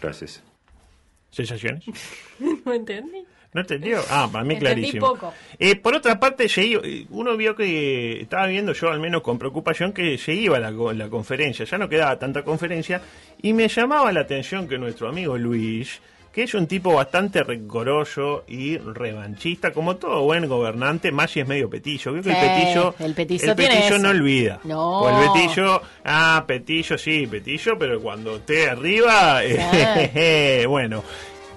Gracias. 0.00 0.42
¿Sensaciones? 1.30 1.84
¿No 2.64 2.72
entendí? 2.72 3.24
¿No 3.52 3.62
entendió? 3.62 4.00
Ah, 4.10 4.28
para 4.30 4.44
mí 4.44 4.54
Entendí 4.54 4.74
clarísimo. 4.90 5.06
poco. 5.06 5.32
Eh, 5.58 5.74
por 5.76 5.94
otra 5.94 6.20
parte, 6.20 6.48
se 6.50 6.64
iba- 6.64 6.82
uno 7.10 7.34
vio 7.36 7.56
que 7.56 8.20
estaba 8.20 8.46
viendo 8.46 8.74
yo 8.74 8.90
al 8.90 9.00
menos 9.00 9.22
con 9.22 9.38
preocupación 9.38 9.92
que 9.94 10.18
se 10.18 10.34
iba 10.34 10.58
la, 10.58 10.70
la 10.70 11.08
conferencia, 11.08 11.64
ya 11.64 11.78
no 11.78 11.88
quedaba 11.88 12.18
tanta 12.18 12.42
conferencia, 12.44 13.00
y 13.40 13.54
me 13.54 13.68
llamaba 13.68 14.12
la 14.12 14.20
atención 14.20 14.68
que 14.68 14.76
nuestro 14.76 15.08
amigo 15.08 15.38
Luis, 15.38 15.98
que 16.32 16.42
es 16.44 16.54
un 16.54 16.66
tipo 16.66 16.94
bastante 16.94 17.42
rencoroso 17.42 18.44
y 18.46 18.76
revanchista, 18.78 19.72
como 19.72 19.96
todo 19.96 20.22
buen 20.22 20.46
gobernante, 20.48 21.10
si 21.28 21.40
es 21.40 21.48
medio 21.48 21.68
petillo. 21.68 22.12
Vio 22.12 22.22
que 22.22 22.30
Sí, 22.32 22.36
el 22.38 22.46
petillo, 22.48 22.94
el 23.00 23.14
petillo 23.14 23.50
el 23.50 23.56
tiene 23.56 23.74
petillo 23.74 23.94
eso. 23.96 23.98
no 23.98 24.08
olvida. 24.10 24.60
No. 24.64 24.98
O 25.00 25.08
el 25.08 25.30
petillo, 25.32 25.82
ah, 26.04 26.44
petillo 26.46 26.96
sí, 26.98 27.26
petillo, 27.26 27.78
pero 27.78 28.00
cuando 28.00 28.36
esté 28.36 28.68
arriba, 28.70 29.40
Sí. 29.42 30.66
bueno. 30.68 31.02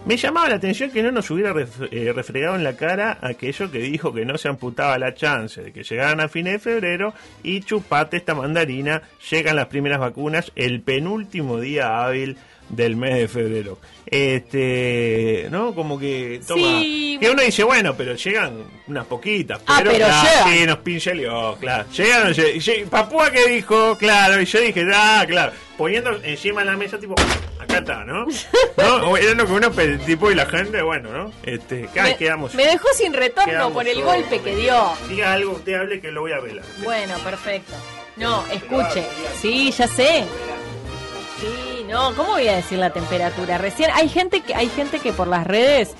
Me 0.03 0.17
llamaba 0.17 0.49
la 0.49 0.55
atención 0.55 0.89
que 0.89 1.03
no 1.03 1.11
nos 1.11 1.29
hubiera 1.29 1.53
ref- 1.53 1.87
eh, 1.91 2.11
refregado 2.11 2.55
en 2.55 2.63
la 2.63 2.75
cara 2.75 3.19
aquello 3.21 3.69
que 3.69 3.77
dijo 3.77 4.11
que 4.11 4.25
no 4.25 4.35
se 4.39 4.47
amputaba 4.47 4.97
la 4.97 5.13
chance 5.13 5.61
de 5.61 5.71
que 5.71 5.83
llegaran 5.83 6.19
a 6.21 6.27
fines 6.27 6.53
de 6.53 6.57
febrero 6.59 7.13
y 7.43 7.59
chupate 7.61 8.17
esta 8.17 8.33
mandarina, 8.33 9.03
llegan 9.29 9.57
las 9.57 9.67
primeras 9.67 9.99
vacunas 9.99 10.51
el 10.55 10.81
penúltimo 10.81 11.59
día 11.59 12.03
hábil 12.03 12.37
del 12.71 12.95
mes 12.95 13.15
de 13.15 13.27
febrero. 13.27 13.77
Este, 14.05 15.47
¿no? 15.51 15.73
Como 15.75 15.97
que 15.99 16.41
toma. 16.47 16.61
Sí. 16.81 17.17
Que 17.19 17.29
uno 17.29 17.41
dice, 17.43 17.63
bueno, 17.63 17.95
pero 17.95 18.15
llegan 18.15 18.63
unas 18.87 19.05
poquitas. 19.05 19.61
Ah, 19.67 19.79
pero 19.83 19.95
claro, 19.95 20.27
llegan. 20.29 20.57
Sí, 20.59 20.65
nos 20.65 20.77
pincheleó, 20.79 21.55
claro. 21.59 21.85
Llegaron, 21.91 22.33
lle- 22.33 22.55
lle- 22.55 22.85
Papúa 22.87 23.31
que 23.31 23.47
dijo, 23.47 23.97
claro, 23.97 24.41
y 24.41 24.45
yo 24.45 24.59
dije, 24.59 24.85
ah, 24.93 25.23
claro. 25.27 25.51
Poniendo 25.77 26.11
encima 26.23 26.61
de 26.61 26.71
la 26.71 26.77
mesa, 26.77 26.97
tipo, 26.99 27.15
acá 27.59 27.77
está, 27.79 28.03
¿no? 28.05 28.25
¿No? 28.77 29.17
Era 29.17 29.33
lo 29.33 29.45
que 29.45 29.51
uno 29.53 29.71
tipo 30.05 30.29
y 30.31 30.35
la 30.35 30.45
gente, 30.45 30.81
bueno, 30.81 31.09
¿no? 31.11 31.31
Este, 31.43 31.85
acá 31.85 32.03
Me, 32.03 32.17
quedamos. 32.17 32.53
me 32.55 32.65
dejó 32.65 32.87
sin 32.95 33.13
retorno 33.13 33.71
por 33.71 33.87
el 33.87 34.01
golpe 34.03 34.39
que 34.41 34.55
dio. 34.55 34.91
Diga 35.09 35.33
algo, 35.33 35.53
usted 35.53 35.73
hable 35.75 35.99
que 36.01 36.11
lo 36.11 36.21
voy 36.21 36.31
a 36.33 36.37
arreglar. 36.37 36.65
Bueno, 36.83 37.17
perfecto. 37.19 37.73
No, 38.17 38.43
escuche. 38.51 39.03
Sí, 39.41 39.71
ya 39.71 39.87
sé. 39.87 40.25
Sí, 41.39 41.47
no, 41.91 42.15
¿cómo 42.15 42.29
voy 42.31 42.47
a 42.47 42.55
decir 42.55 42.79
la 42.79 42.91
temperatura? 42.91 43.57
Recién 43.57 43.89
hay 43.93 44.07
gente 44.07 44.41
que 44.41 44.55
hay 44.55 44.69
gente 44.69 44.99
que 44.99 45.11
por 45.11 45.27
las 45.27 45.45
redes 45.45 45.93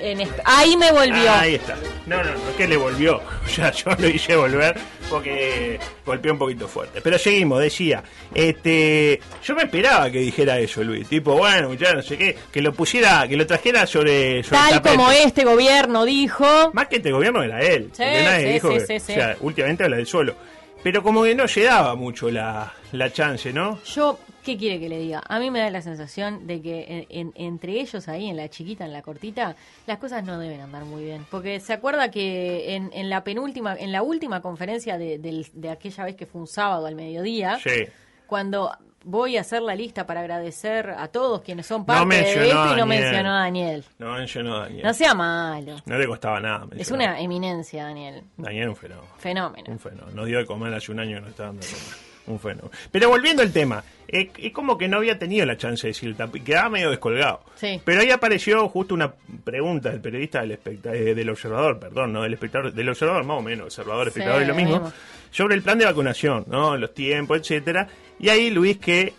en 0.00 0.28
ahí 0.44 0.76
me 0.76 0.90
volvió. 0.90 1.32
Ahí 1.32 1.54
está. 1.54 1.76
No, 2.06 2.18
no, 2.18 2.30
no 2.32 2.50
es 2.50 2.56
que 2.56 2.66
le 2.66 2.76
volvió. 2.76 3.20
Ya 3.56 3.70
yo 3.70 3.90
lo 3.96 4.08
hice 4.08 4.34
volver 4.34 4.76
porque 5.08 5.78
golpeó 6.04 6.32
un 6.32 6.38
poquito 6.38 6.66
fuerte. 6.66 7.00
Pero 7.00 7.16
seguimos, 7.16 7.60
decía. 7.60 8.02
Este, 8.34 9.20
yo 9.44 9.54
me 9.54 9.62
esperaba 9.62 10.10
que 10.10 10.18
dijera 10.18 10.58
eso, 10.58 10.82
Luis. 10.82 11.08
Tipo, 11.08 11.34
bueno, 11.36 11.72
ya 11.74 11.94
no 11.94 12.02
sé 12.02 12.18
qué, 12.18 12.36
que 12.52 12.60
lo 12.60 12.72
pusiera, 12.72 13.26
que 13.28 13.36
lo 13.36 13.46
trajera 13.46 13.86
sobre, 13.86 14.42
sobre 14.42 14.58
Tal 14.58 14.70
tapete. 14.74 14.96
como 14.96 15.10
este 15.12 15.44
gobierno 15.44 16.04
dijo. 16.04 16.72
Más 16.72 16.88
que 16.88 16.96
este 16.96 17.12
gobierno 17.12 17.42
era 17.42 17.60
él. 17.60 17.90
Sí, 17.92 18.02
nadie 18.02 18.46
sí, 18.46 18.52
dijo 18.54 18.72
sí, 18.72 18.86
que-. 18.86 18.96
O 18.96 19.00
sea, 19.00 19.36
últimamente 19.40 19.84
habla 19.84 19.96
del 19.96 20.06
solo. 20.06 20.34
Pero 20.82 21.02
como 21.02 21.22
que 21.24 21.34
no 21.34 21.46
llegaba 21.46 21.94
mucho 21.94 22.30
la, 22.30 22.72
la 22.92 23.12
chance, 23.12 23.52
¿no? 23.52 23.80
Yo, 23.84 24.18
¿qué 24.46 24.56
quiere 24.56 24.80
que 24.80 24.88
le 24.88 24.98
diga? 24.98 25.22
A 25.28 25.38
mí 25.38 25.50
me 25.50 25.58
da 25.60 25.68
la 25.70 25.82
sensación 25.82 26.46
de 26.46 26.62
que 26.62 26.86
en- 26.88 27.06
en- 27.10 27.32
entre 27.34 27.72
ellos 27.80 28.08
ahí, 28.08 28.28
en 28.30 28.36
la 28.36 28.48
chiquita, 28.48 28.84
en 28.86 28.92
la 28.92 29.02
cortita, 29.02 29.56
las 29.86 29.98
cosas 29.98 30.24
no 30.24 30.38
deben 30.38 30.60
andar 30.60 30.84
muy 30.84 31.04
bien. 31.04 31.26
Porque 31.30 31.60
se 31.60 31.72
acuerda 31.72 32.10
que 32.10 32.74
en, 32.76 32.90
en 32.94 33.10
la 33.10 33.24
penúltima, 33.24 33.74
en 33.76 33.90
la 33.92 34.02
última 34.02 34.40
conferencia 34.40 34.96
de, 34.96 35.18
de 35.52 35.68
aquella 35.70 36.04
vez 36.04 36.14
que 36.16 36.24
fue 36.26 36.40
un 36.40 36.46
sábado 36.46 36.86
al 36.86 36.94
mediodía, 36.94 37.58
Sí. 37.62 37.86
cuando 38.26 38.70
voy 39.08 39.36
a 39.36 39.42
hacer 39.42 39.62
la 39.62 39.74
lista 39.76 40.04
para 40.06 40.20
agradecer 40.20 40.90
a 40.90 41.06
todos 41.08 41.40
quienes 41.42 41.64
son 41.66 41.84
parte 41.86 42.00
de 42.00 42.06
mencionó 42.06 42.42
esto 42.44 42.56
y 42.56 42.58
no 42.58 42.66
Daniel. 42.76 42.88
mencionó 42.88 43.30
a 43.30 43.38
Daniel. 43.40 43.84
No 43.98 44.12
mencionó 44.14 44.56
a 44.56 44.60
Daniel. 44.62 44.82
No 44.84 44.94
sea 44.94 45.14
malo. 45.14 45.76
No 45.86 45.96
le 45.98 46.06
costaba 46.08 46.40
nada. 46.40 46.66
Es 46.76 46.90
una 46.90 47.20
eminencia, 47.20 47.84
Daniel. 47.84 48.22
Daniel 48.36 48.62
es 48.64 48.68
un 48.70 48.76
fenómeno. 48.76 49.08
Fenómeno. 49.18 49.64
Un 49.72 49.78
fenómeno. 49.78 50.10
Nos 50.12 50.26
dio 50.26 50.38
de 50.38 50.46
comer 50.46 50.74
hace 50.74 50.90
un 50.90 50.98
año 51.00 51.18
y 51.18 51.20
nos 51.20 51.30
está 51.30 51.44
dando 51.44 51.60
de 51.64 51.68
comer. 51.72 52.05
Un 52.26 52.40
fenómeno. 52.40 52.70
Pero 52.90 53.08
volviendo 53.08 53.42
al 53.42 53.52
tema, 53.52 53.82
eh, 54.08 54.30
es 54.38 54.52
como 54.52 54.76
que 54.76 54.88
no 54.88 54.96
había 54.96 55.18
tenido 55.18 55.46
la 55.46 55.56
chance 55.56 55.86
de 55.86 55.92
decir 55.92 56.16
quedaba 56.44 56.68
medio 56.70 56.90
descolgado. 56.90 57.42
Sí. 57.54 57.80
Pero 57.84 58.00
ahí 58.00 58.10
apareció 58.10 58.68
justo 58.68 58.94
una 58.94 59.12
pregunta 59.44 59.90
del 59.90 60.00
periodista 60.00 60.40
del, 60.42 60.58
eh, 60.64 61.14
del 61.14 61.30
observador, 61.30 61.78
perdón, 61.78 62.12
no 62.12 62.22
del 62.22 62.34
espectador, 62.34 62.72
del 62.72 62.88
observador 62.88 63.24
más 63.24 63.38
o 63.38 63.42
menos, 63.42 63.66
observador, 63.66 64.04
Sí, 64.06 64.08
espectador 64.10 64.42
es 64.42 64.48
lo 64.48 64.54
mismo, 64.54 64.72
mismo. 64.74 64.92
sobre 65.30 65.54
el 65.54 65.62
plan 65.62 65.78
de 65.78 65.84
vacunación, 65.84 66.44
¿no? 66.48 66.76
Los 66.76 66.94
tiempos, 66.94 67.38
etcétera. 67.38 67.88
Y 68.18 68.28
ahí 68.28 68.50
Luis 68.50 68.78
que 68.78 69.14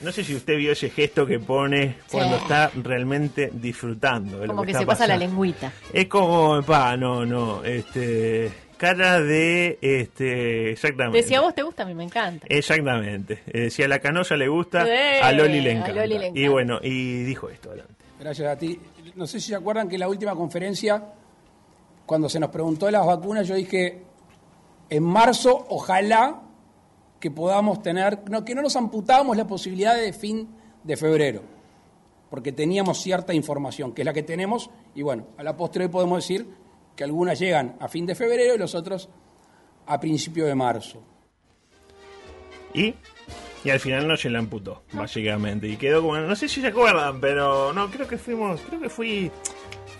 no 0.00 0.12
sé 0.12 0.22
si 0.22 0.34
usted 0.34 0.58
vio 0.58 0.72
ese 0.72 0.90
gesto 0.90 1.24
que 1.24 1.38
pone 1.38 1.96
cuando 2.10 2.36
Sí. 2.36 2.42
está 2.42 2.70
realmente 2.82 3.48
disfrutando 3.54 4.38
de 4.40 4.48
lo 4.48 4.52
Como 4.52 4.64
que 4.64 4.72
está 4.72 4.80
se 4.80 4.86
pasa 4.86 5.06
la 5.06 5.16
lengüita. 5.16 5.72
Es 5.94 6.06
como, 6.08 6.62
pa, 6.62 6.94
no, 6.96 7.24
no, 7.24 7.64
este, 7.64 8.52
cara 8.76 9.20
de, 9.20 9.78
este, 9.80 10.70
exactamente. 10.72 11.18
Decía, 11.18 11.40
vos 11.40 11.54
te 11.54 11.62
gusta, 11.62 11.82
a 11.82 11.86
mí 11.86 11.94
me 11.94 12.04
encanta. 12.04 12.46
Exactamente. 12.48 13.42
Eh, 13.46 13.70
si 13.70 13.82
a 13.82 13.88
la 13.88 13.98
canosa 13.98 14.36
le 14.36 14.48
gusta, 14.48 14.86
Eh, 14.86 15.20
a 15.22 15.32
Loli 15.32 15.60
le 15.60 15.70
a 15.70 15.72
encanta. 15.72 15.92
Loli 16.06 16.18
le 16.18 16.32
Y 16.34 16.48
bueno, 16.48 16.78
y 16.82 17.22
dijo 17.24 17.48
esto, 17.48 17.70
adelante. 17.70 17.94
Gracias 18.20 18.48
a 18.48 18.56
ti. 18.58 18.78
No 19.16 19.26
sé 19.26 19.40
si 19.40 19.48
se 19.48 19.54
acuerdan 19.54 19.88
que 19.88 19.96
en 19.96 20.00
la 20.00 20.08
última 20.08 20.34
conferencia, 20.34 21.02
cuando 22.06 22.28
se 22.28 22.38
nos 22.40 22.50
preguntó 22.50 22.86
de 22.86 22.92
las 22.92 23.06
vacunas, 23.06 23.46
yo 23.46 23.54
dije, 23.54 24.02
en 24.90 25.02
marzo, 25.02 25.66
ojalá 25.68 26.42
que 27.20 27.30
podamos 27.30 27.82
tener, 27.82 28.18
no, 28.30 28.44
que 28.44 28.54
no 28.54 28.62
nos 28.62 28.76
amputamos 28.76 29.36
la 29.36 29.46
posibilidad 29.46 29.96
de 29.96 30.12
fin 30.12 30.48
de 30.82 30.96
febrero, 30.96 31.42
porque 32.28 32.52
teníamos 32.52 33.00
cierta 33.00 33.32
información, 33.32 33.92
que 33.92 34.02
es 34.02 34.06
la 34.06 34.12
que 34.12 34.22
tenemos, 34.22 34.68
y 34.94 35.02
bueno, 35.02 35.26
a 35.38 35.42
la 35.42 35.56
postre 35.56 35.84
hoy 35.84 35.90
podemos 35.90 36.18
decir 36.18 36.46
que 36.96 37.04
algunas 37.04 37.38
llegan 37.38 37.76
a 37.80 37.88
fin 37.88 38.06
de 38.06 38.14
febrero 38.14 38.54
y 38.54 38.58
los 38.58 38.74
otros 38.74 39.08
a 39.86 40.00
principio 40.00 40.46
de 40.46 40.54
marzo. 40.54 41.02
Y, 42.72 42.94
y 43.62 43.70
al 43.70 43.80
final 43.80 44.08
no 44.08 44.16
se 44.16 44.30
la 44.30 44.38
amputó, 44.38 44.82
básicamente. 44.92 45.68
Y 45.68 45.76
quedó 45.76 46.02
como, 46.02 46.16
no 46.16 46.36
sé 46.36 46.48
si 46.48 46.60
se 46.60 46.68
acuerdan, 46.68 47.20
pero 47.20 47.72
no, 47.72 47.90
creo 47.90 48.08
que 48.08 48.18
fuimos, 48.18 48.60
creo 48.62 48.80
que 48.80 48.88
fui... 48.88 49.30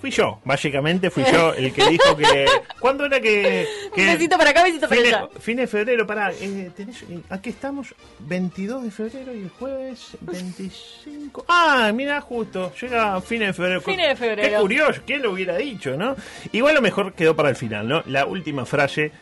Fui 0.00 0.10
yo, 0.10 0.40
básicamente 0.44 1.10
fui 1.10 1.24
yo 1.24 1.54
el 1.54 1.72
que 1.72 1.88
dijo 1.88 2.16
que... 2.16 2.46
¿Cuándo 2.78 3.06
era 3.06 3.20
que...? 3.20 3.66
que 3.94 4.00
Un 4.02 4.06
besito 4.08 4.36
para 4.36 4.50
acá, 4.50 4.62
besito 4.64 4.88
para 4.88 5.00
fin 5.00 5.14
allá. 5.14 5.28
Fin 5.40 5.56
de 5.56 5.66
febrero, 5.66 6.06
pará, 6.06 6.32
eh, 6.32 6.70
tenés, 6.76 7.02
eh, 7.02 7.20
aquí 7.30 7.50
estamos, 7.50 7.94
22 8.20 8.84
de 8.84 8.90
febrero 8.90 9.34
y 9.34 9.42
el 9.42 9.50
jueves 9.50 10.16
25... 10.20 11.46
Ah, 11.48 11.90
mira, 11.94 12.20
justo, 12.20 12.72
llega 12.80 13.20
fin 13.20 13.40
de 13.40 13.52
febrero. 13.52 13.80
Fines 13.80 14.08
de 14.08 14.16
febrero. 14.16 14.56
Qué 14.56 14.60
curioso, 14.60 15.02
¿quién 15.06 15.22
lo 15.22 15.32
hubiera 15.32 15.56
dicho, 15.56 15.96
no? 15.96 16.16
Igual 16.52 16.74
lo 16.74 16.82
mejor 16.82 17.14
quedó 17.14 17.34
para 17.34 17.48
el 17.48 17.56
final, 17.56 17.88
¿no? 17.88 18.02
La 18.06 18.26
última 18.26 18.66
frase 18.66 19.12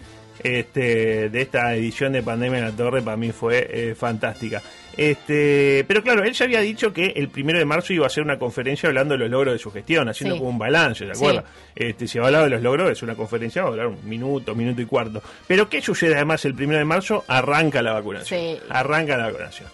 este, 0.41 1.29
de 1.29 1.41
esta 1.43 1.75
edición 1.75 2.13
de 2.13 2.23
Pandemia 2.23 2.59
en 2.59 2.65
la 2.67 2.73
Torre 2.73 3.03
para 3.03 3.17
mí 3.17 3.33
fue 3.33 3.69
eh, 3.71 3.95
fantástica. 3.95 4.63
Este, 4.97 5.85
pero 5.89 6.03
claro, 6.03 6.23
él 6.23 6.33
ya 6.33 6.45
había 6.45 6.61
dicho 6.61 6.93
que 6.93 7.07
el 7.17 7.29
primero 7.29 7.59
de 7.59 7.65
marzo 7.65 7.93
iba 7.93 8.05
a 8.05 8.09
hacer 8.09 8.23
una 8.23 8.39
conferencia 8.39 8.89
hablando 8.89 9.15
de 9.15 9.21
los 9.21 9.31
logros 9.31 9.55
de 9.55 9.59
su 9.59 9.71
gestión, 9.71 10.09
haciendo 10.09 10.35
Sí. 10.35 10.39
como 10.41 10.51
un 10.51 10.59
balance, 10.59 11.07
¿de 11.07 11.15
Sí. 11.15 11.21
acuerdo? 11.25 11.45
Este, 11.75 12.07
si 12.07 12.19
va 12.19 12.25
a 12.25 12.29
hablar 12.29 12.45
de 12.45 12.51
los 12.51 12.63
logros, 12.63 12.91
es 12.91 13.03
una 13.03 13.15
conferencia, 13.15 13.63
va 13.63 13.69
a 13.69 13.71
hablar 13.73 13.87
un 13.89 14.07
minuto, 14.09 14.55
minuto 14.55 14.83
y 14.83 14.87
cuarto. 14.87 15.23
Pero 15.47 15.69
¿qué 15.69 15.81
sucede 15.81 16.15
además 16.17 16.45
el 16.45 16.55
primero 16.55 16.79
de 16.79 16.85
marzo? 16.85 17.25
Arranca 17.27 17.81
la 17.83 17.93
vacunación. 17.95 18.39
Sí. 18.41 18.59
Arranca 18.69 19.17
la 19.17 19.27
vacunación. 19.27 19.69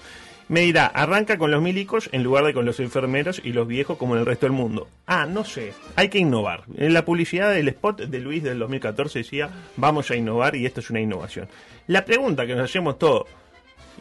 Me 0.48 0.60
dirá, 0.60 0.86
arranca 0.86 1.36
con 1.36 1.50
los 1.50 1.60
milicos 1.60 2.08
en 2.12 2.22
lugar 2.22 2.44
de 2.44 2.54
con 2.54 2.64
los 2.64 2.80
enfermeros 2.80 3.40
y 3.44 3.52
los 3.52 3.68
viejos 3.68 3.98
como 3.98 4.14
en 4.14 4.20
el 4.20 4.26
resto 4.26 4.46
del 4.46 4.54
mundo. 4.54 4.88
Ah, 5.06 5.26
no 5.26 5.44
sé, 5.44 5.74
hay 5.94 6.08
que 6.08 6.18
innovar. 6.18 6.62
En 6.76 6.94
la 6.94 7.04
publicidad 7.04 7.52
del 7.52 7.68
spot 7.68 8.00
de 8.02 8.18
Luis 8.18 8.42
del 8.42 8.58
2014 8.58 9.18
decía, 9.18 9.50
vamos 9.76 10.10
a 10.10 10.16
innovar 10.16 10.56
y 10.56 10.64
esto 10.64 10.80
es 10.80 10.88
una 10.88 11.00
innovación. 11.00 11.48
La 11.86 12.06
pregunta 12.06 12.46
que 12.46 12.54
nos 12.54 12.64
hacemos 12.64 12.98
todos, 12.98 13.26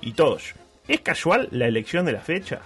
y 0.02 0.14
todos, 0.14 0.54
¿es 0.88 1.02
casual 1.02 1.50
la 1.52 1.68
elección 1.68 2.06
de 2.06 2.14
la 2.14 2.22
fecha? 2.22 2.62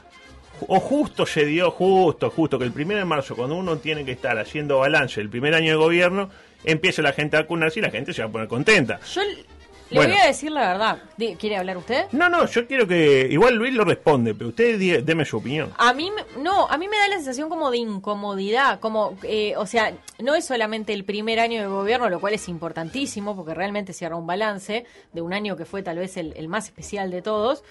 O 0.68 0.80
justo 0.80 1.26
se 1.26 1.46
dio, 1.46 1.72
justo, 1.72 2.30
justo, 2.30 2.60
que 2.60 2.66
el 2.66 2.72
1 2.72 2.96
de 2.98 3.06
marzo, 3.06 3.36
cuando 3.36 3.56
uno 3.56 3.78
tiene 3.78 4.06
que 4.06 4.12
estar 4.12 4.38
haciendo 4.38 4.80
balance 4.80 5.20
del 5.20 5.30
primer 5.30 5.56
año 5.56 5.72
de 5.72 5.78
gobierno, 5.78 6.30
empieza 6.64 7.02
la 7.02 7.14
gente 7.14 7.38
a 7.38 7.42
vacunarse 7.42 7.80
y 7.80 7.82
la 7.82 7.90
gente 7.90 8.14
se 8.14 8.22
va 8.22 8.30
a 8.30 8.32
poner 8.32 8.48
contenta. 8.48 9.00
Le 9.92 9.98
Bueno. 9.98 10.14
voy 10.14 10.24
a 10.24 10.28
decir 10.28 10.52
la 10.52 10.68
verdad. 10.68 10.98
¿Quiere 11.38 11.58
hablar 11.58 11.78
usted? 11.78 12.06
No, 12.12 12.30
no, 12.30 12.46
yo 12.48 12.66
quiero 12.68 12.88
que. 12.88 13.28
Igual 13.30 13.56
Luis 13.56 13.74
lo 13.74 13.84
responde, 13.84 14.34
pero 14.34 14.50
usted 14.50 14.80
di- 14.80 14.98
deme 15.02 15.24
su 15.26 15.38
opinión. 15.38 15.72
A 15.78 15.94
mí, 15.94 16.10
me- 16.12 16.42
no, 16.42 16.68
a 16.68 16.78
mí 16.78 16.88
me 16.88 16.98
da 16.98 17.08
la 17.10 17.16
sensación 17.18 17.50
como 17.50 17.70
de 17.70 17.78
incomodidad, 17.78 18.80
como, 18.80 19.18
eh, 19.24 19.54
o 19.58 19.66
sea, 19.66 19.94
no 20.20 20.34
es 20.36 20.46
solamente 20.46 20.94
el 20.94 21.04
primer 21.06 21.40
año 21.40 21.62
de 21.62 21.68
gobierno, 21.68 22.10
lo 22.10 22.20
cual 22.20 22.34
es 22.34 22.48
importantísimo, 22.50 23.36
porque 23.36 23.54
realmente 23.54 23.94
cierra 23.94 24.16
un 24.16 24.26
balance 24.28 24.86
de 25.14 25.22
un 25.22 25.34
año 25.34 25.56
que 25.58 25.66
fue 25.66 25.84
tal 25.84 25.98
vez 25.98 26.18
el, 26.18 26.34
el 26.38 26.48
más 26.48 26.66
especial 26.66 27.12
de 27.12 27.22
todos, 27.22 27.64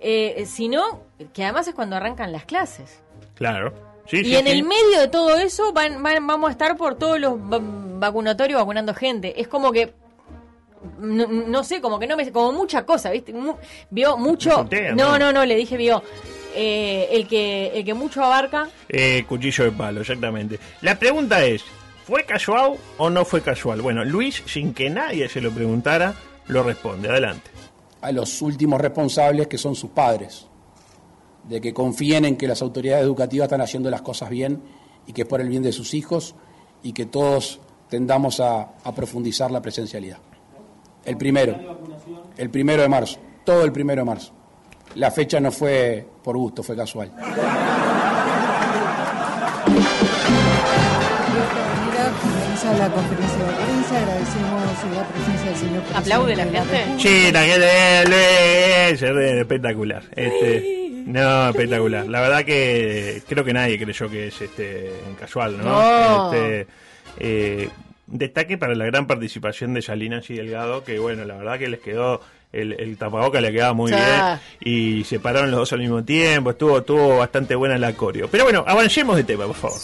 eh, 0.00 0.44
sino 0.46 1.02
que 1.32 1.44
además 1.44 1.68
es 1.68 1.74
cuando 1.74 1.96
arrancan 1.96 2.32
las 2.32 2.44
clases. 2.44 3.00
Claro. 3.34 3.72
Sí, 4.06 4.18
y 4.20 4.24
sí, 4.24 4.36
en 4.36 4.46
sí. 4.46 4.52
el 4.52 4.62
medio 4.64 5.00
de 5.00 5.08
todo 5.08 5.36
eso 5.36 5.72
van, 5.72 6.02
van- 6.02 6.26
vamos 6.26 6.48
a 6.48 6.52
estar 6.52 6.76
por 6.76 6.94
todos 6.96 7.20
los 7.20 7.34
va- 7.34 7.60
vacunatorios 7.60 8.58
vacunando 8.58 8.94
gente. 8.94 9.40
Es 9.40 9.48
como 9.48 9.70
que 9.70 9.92
no, 10.98 11.26
no 11.26 11.64
sé, 11.64 11.80
como 11.80 11.98
que 11.98 12.06
no 12.06 12.16
me 12.16 12.30
como 12.32 12.52
mucha 12.52 12.84
cosa, 12.84 13.10
¿viste? 13.10 13.32
Mu- 13.32 13.54
vio 13.90 14.16
mucho 14.16 14.66
No, 14.94 14.94
¿no? 14.94 15.18
no, 15.18 15.32
no, 15.32 15.44
le 15.44 15.54
dije 15.56 15.76
vio 15.76 16.02
eh, 16.54 17.08
el 17.12 17.26
que 17.28 17.68
el 17.74 17.84
que 17.84 17.94
mucho 17.94 18.22
abarca. 18.24 18.68
Eh, 18.88 19.24
cuchillo 19.28 19.64
de 19.64 19.72
palo, 19.72 20.00
exactamente. 20.00 20.58
La 20.82 20.98
pregunta 20.98 21.44
es: 21.44 21.62
¿fue 22.06 22.24
casual 22.24 22.74
o 22.96 23.10
no 23.10 23.24
fue 23.24 23.40
casual? 23.42 23.80
Bueno, 23.82 24.04
Luis, 24.04 24.42
sin 24.46 24.72
que 24.74 24.88
nadie 24.90 25.28
se 25.28 25.40
lo 25.40 25.50
preguntara, 25.52 26.14
lo 26.46 26.62
responde. 26.62 27.08
Adelante. 27.08 27.50
a 28.00 28.12
los 28.12 28.40
últimos 28.42 28.80
responsables 28.80 29.46
que 29.48 29.58
son 29.58 29.74
sus 29.74 29.90
padres, 29.90 30.46
de 31.44 31.60
que 31.60 31.72
confíen 31.74 32.24
en 32.24 32.36
que 32.36 32.46
las 32.46 32.62
autoridades 32.62 33.04
educativas 33.04 33.46
están 33.46 33.60
haciendo 33.60 33.90
las 33.90 34.02
cosas 34.02 34.30
bien 34.30 34.62
y 35.06 35.12
que 35.12 35.22
es 35.22 35.28
por 35.28 35.40
el 35.40 35.48
bien 35.48 35.62
de 35.62 35.72
sus 35.72 35.94
hijos 35.94 36.34
y 36.82 36.92
que 36.92 37.06
todos 37.06 37.60
tendamos 37.88 38.38
a, 38.40 38.72
a 38.84 38.94
profundizar 38.94 39.50
la 39.50 39.60
presencialidad. 39.62 40.18
El 41.08 41.16
primero, 41.16 41.56
el 42.36 42.50
primero 42.50 42.82
de 42.82 42.88
marzo, 42.88 43.18
todo 43.44 43.64
el 43.64 43.72
primero 43.72 44.02
de 44.02 44.04
marzo. 44.04 44.32
La 44.96 45.10
fecha 45.10 45.40
no 45.40 45.50
fue 45.50 46.06
por 46.22 46.36
gusto, 46.36 46.62
fue 46.62 46.76
casual. 46.76 47.10
La 52.78 52.90
conferencia 52.90 53.38
de 53.38 53.52
prensa. 53.54 53.98
Agradecemos 53.98 54.62
la 54.94 55.08
presencia 55.08 55.50
del 55.50 55.56
señor 55.56 55.82
presidente. 55.84 55.98
¿Aplaude 55.98 56.36
la 56.36 56.44
gente? 56.44 56.86
Que 57.02 57.32
de 57.32 58.04
Luis, 58.90 59.02
es 59.02 59.40
espectacular. 59.40 60.02
Este, 60.14 61.02
no, 61.06 61.48
espectacular. 61.48 62.06
La 62.06 62.20
verdad 62.20 62.44
que 62.44 63.22
creo 63.26 63.42
que 63.42 63.54
nadie 63.54 63.78
creyó 63.78 64.10
que 64.10 64.28
es 64.28 64.40
este 64.42 64.92
casual, 65.18 65.56
¿no? 65.56 65.64
No. 65.64 66.32
Este, 66.32 66.66
eh, 67.20 67.68
destaque 68.08 68.58
para 68.58 68.74
la 68.74 68.86
gran 68.86 69.06
participación 69.06 69.74
de 69.74 69.80
Yalina 69.80 70.22
y 70.28 70.34
Delgado, 70.34 70.84
que 70.84 70.98
bueno, 70.98 71.24
la 71.24 71.36
verdad 71.36 71.58
que 71.58 71.68
les 71.68 71.80
quedó 71.80 72.20
el, 72.52 72.72
el 72.78 72.96
tapaboca 72.96 73.40
le 73.40 73.52
quedaba 73.52 73.74
muy 73.74 73.92
bien 73.92 74.40
y 74.60 75.04
se 75.04 75.20
pararon 75.20 75.50
los 75.50 75.60
dos 75.60 75.72
al 75.74 75.80
mismo 75.80 76.02
tiempo, 76.02 76.50
estuvo, 76.50 76.78
estuvo 76.78 77.18
bastante 77.18 77.54
buena 77.54 77.78
la 77.78 77.92
coreo. 77.92 78.28
Pero 78.28 78.44
bueno, 78.44 78.64
avancemos 78.66 79.16
de 79.16 79.24
tema, 79.24 79.46
por 79.46 79.56
favor. 79.56 79.78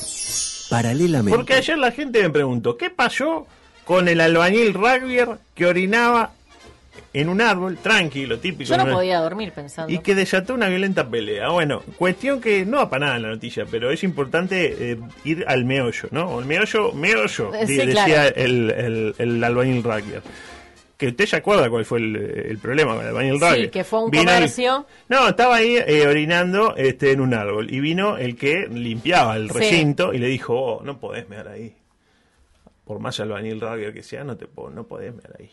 Paralelamente. 0.71 1.37
Porque 1.37 1.54
ayer 1.54 1.76
la 1.76 1.93
gente 1.93 2.23
me 2.23 2.31
preguntó, 2.31 2.76
¿qué 2.76 2.90
pasó 2.90 3.47
con 3.85 4.09
el 4.09 4.21
albañil 4.21 4.73
rugbyer 4.73 5.28
que 5.54 5.66
orinaba 5.66 6.33
en 7.13 7.29
un 7.29 7.41
árbol, 7.41 7.77
tranquilo, 7.79 8.39
típico? 8.39 8.69
Yo 8.71 8.77
no 8.77 8.85
una- 8.85 8.93
podía 8.95 9.19
dormir 9.21 9.53
pensando. 9.53 9.93
y 9.93 9.99
que 9.99 10.15
desató 10.15 10.55
una 10.55 10.69
violenta 10.69 11.09
pelea. 11.09 11.49
Bueno, 11.51 11.83
cuestión 11.97 12.41
que 12.41 12.65
no 12.67 12.79
va 12.79 12.91
para 12.91 13.07
nada 13.07 13.17
en 13.17 13.23
la 13.23 13.29
noticia, 13.31 13.65
pero 13.71 13.91
es 13.91 14.03
importante 14.03 14.93
eh, 14.93 14.99
ir 15.25 15.45
al 15.47 15.65
meollo, 15.65 16.09
¿no? 16.11 16.41
El 16.41 16.47
meollo, 16.47 16.93
meollo, 16.93 17.55
Eh, 17.55 17.67
decía 17.67 18.29
el, 18.29 18.71
el, 18.71 19.15
el 19.19 19.45
albañil 19.45 19.83
Rugger. 19.83 20.23
Que 20.97 21.09
usted 21.09 21.27
se 21.27 21.37
acuerda 21.37 21.69
cuál 21.69 21.85
fue 21.85 21.99
el, 21.99 22.15
el 22.17 22.59
problema 22.59 22.95
con 22.95 23.03
el 23.03 23.09
albañil 23.09 23.41
Sí, 23.65 23.69
que 23.69 23.83
fue 23.85 24.05
un 24.05 24.11
Vino 24.11 24.31
el- 24.33 24.51
no, 25.09 25.29
estaba 25.29 25.57
ahí 25.57 25.77
eh, 25.77 26.07
orinando 26.07 26.75
este, 26.77 27.11
en 27.13 27.21
un 27.21 27.35
árbol 27.35 27.73
y 27.73 27.81
vino 27.81 28.17
el 28.17 28.37
que 28.37 28.69
limpiaba 28.71 29.37
el 29.37 29.51
Sí. 29.51 29.59
recinto 29.59 30.13
y 30.15 30.19
le 30.19 30.29
dijo, 30.29 30.55
oh, 30.55 30.83
no 30.85 30.99
podés 31.01 31.29
mear 31.29 31.49
ahí. 31.49 31.75
Por 32.85 33.01
más 33.01 33.19
albañil 33.19 33.61
Rugger 33.61 33.93
que 33.93 34.03
sea, 34.03 34.25
no 34.25 34.37
te 34.37 34.47
no 34.73 34.85
podés 34.85 35.13
mear 35.15 35.35
ahí. 35.39 35.51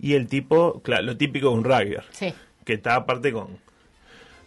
Y 0.00 0.14
el 0.14 0.26
tipo, 0.28 0.80
claro, 0.82 1.02
lo 1.04 1.16
típico 1.16 1.48
de 1.50 1.54
un 1.54 1.64
Sí. 2.10 2.32
que 2.64 2.74
está 2.74 2.94
aparte 2.96 3.32
con, 3.32 3.58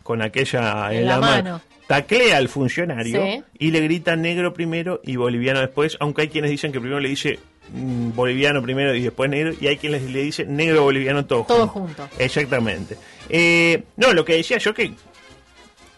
con 0.01 0.22
aquella 0.22 0.91
en, 0.91 1.00
En 1.00 1.05
la 1.05 1.12
la, 1.15 1.19
mano. 1.19 1.43
mano. 1.51 1.62
Taclea 1.88 2.38
al 2.38 2.48
funcionario 2.50 3.22
Sí. 3.24 3.43
y 3.60 3.72
le 3.72 3.81
grita 3.81 4.15
negro 4.15 4.53
primero 4.53 5.01
y 5.03 5.15
boliviano 5.17 5.60
después, 5.60 5.98
aunque 6.00 6.24
hay 6.24 6.27
quienes 6.29 6.50
dicen 6.50 6.72
que 6.72 6.79
primero 6.79 7.00
le 7.01 7.10
dice 7.10 7.39
mm, 7.74 8.13
boliviano 8.15 8.62
primero 8.63 8.95
y 8.95 9.01
después 9.03 9.29
negro, 9.29 9.53
y 9.60 9.67
hay 9.67 9.77
quienes 9.77 10.01
le 10.03 10.24
dice 10.24 10.45
negro 10.45 10.83
boliviano 10.83 11.25
todo, 11.25 11.43
Todo 11.43 11.67
junto. 11.67 12.03
junto. 12.03 12.15
Exactamente. 12.24 12.98
Eh, 13.29 13.83
no, 13.98 14.13
lo 14.13 14.24
que 14.25 14.36
decía 14.38 14.57
yo 14.57 14.74
que 14.74 14.93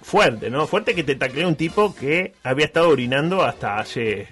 fuerte, 0.02 0.50
¿no? 0.50 0.68
Fuerte 0.68 0.94
que 0.96 1.04
te 1.04 1.16
taclea 1.16 1.48
un 1.48 1.56
tipo 1.56 1.96
que 1.96 2.34
había 2.44 2.66
estado 2.66 2.90
orinando 2.90 3.44
hasta 3.44 3.78
hace 3.80 4.28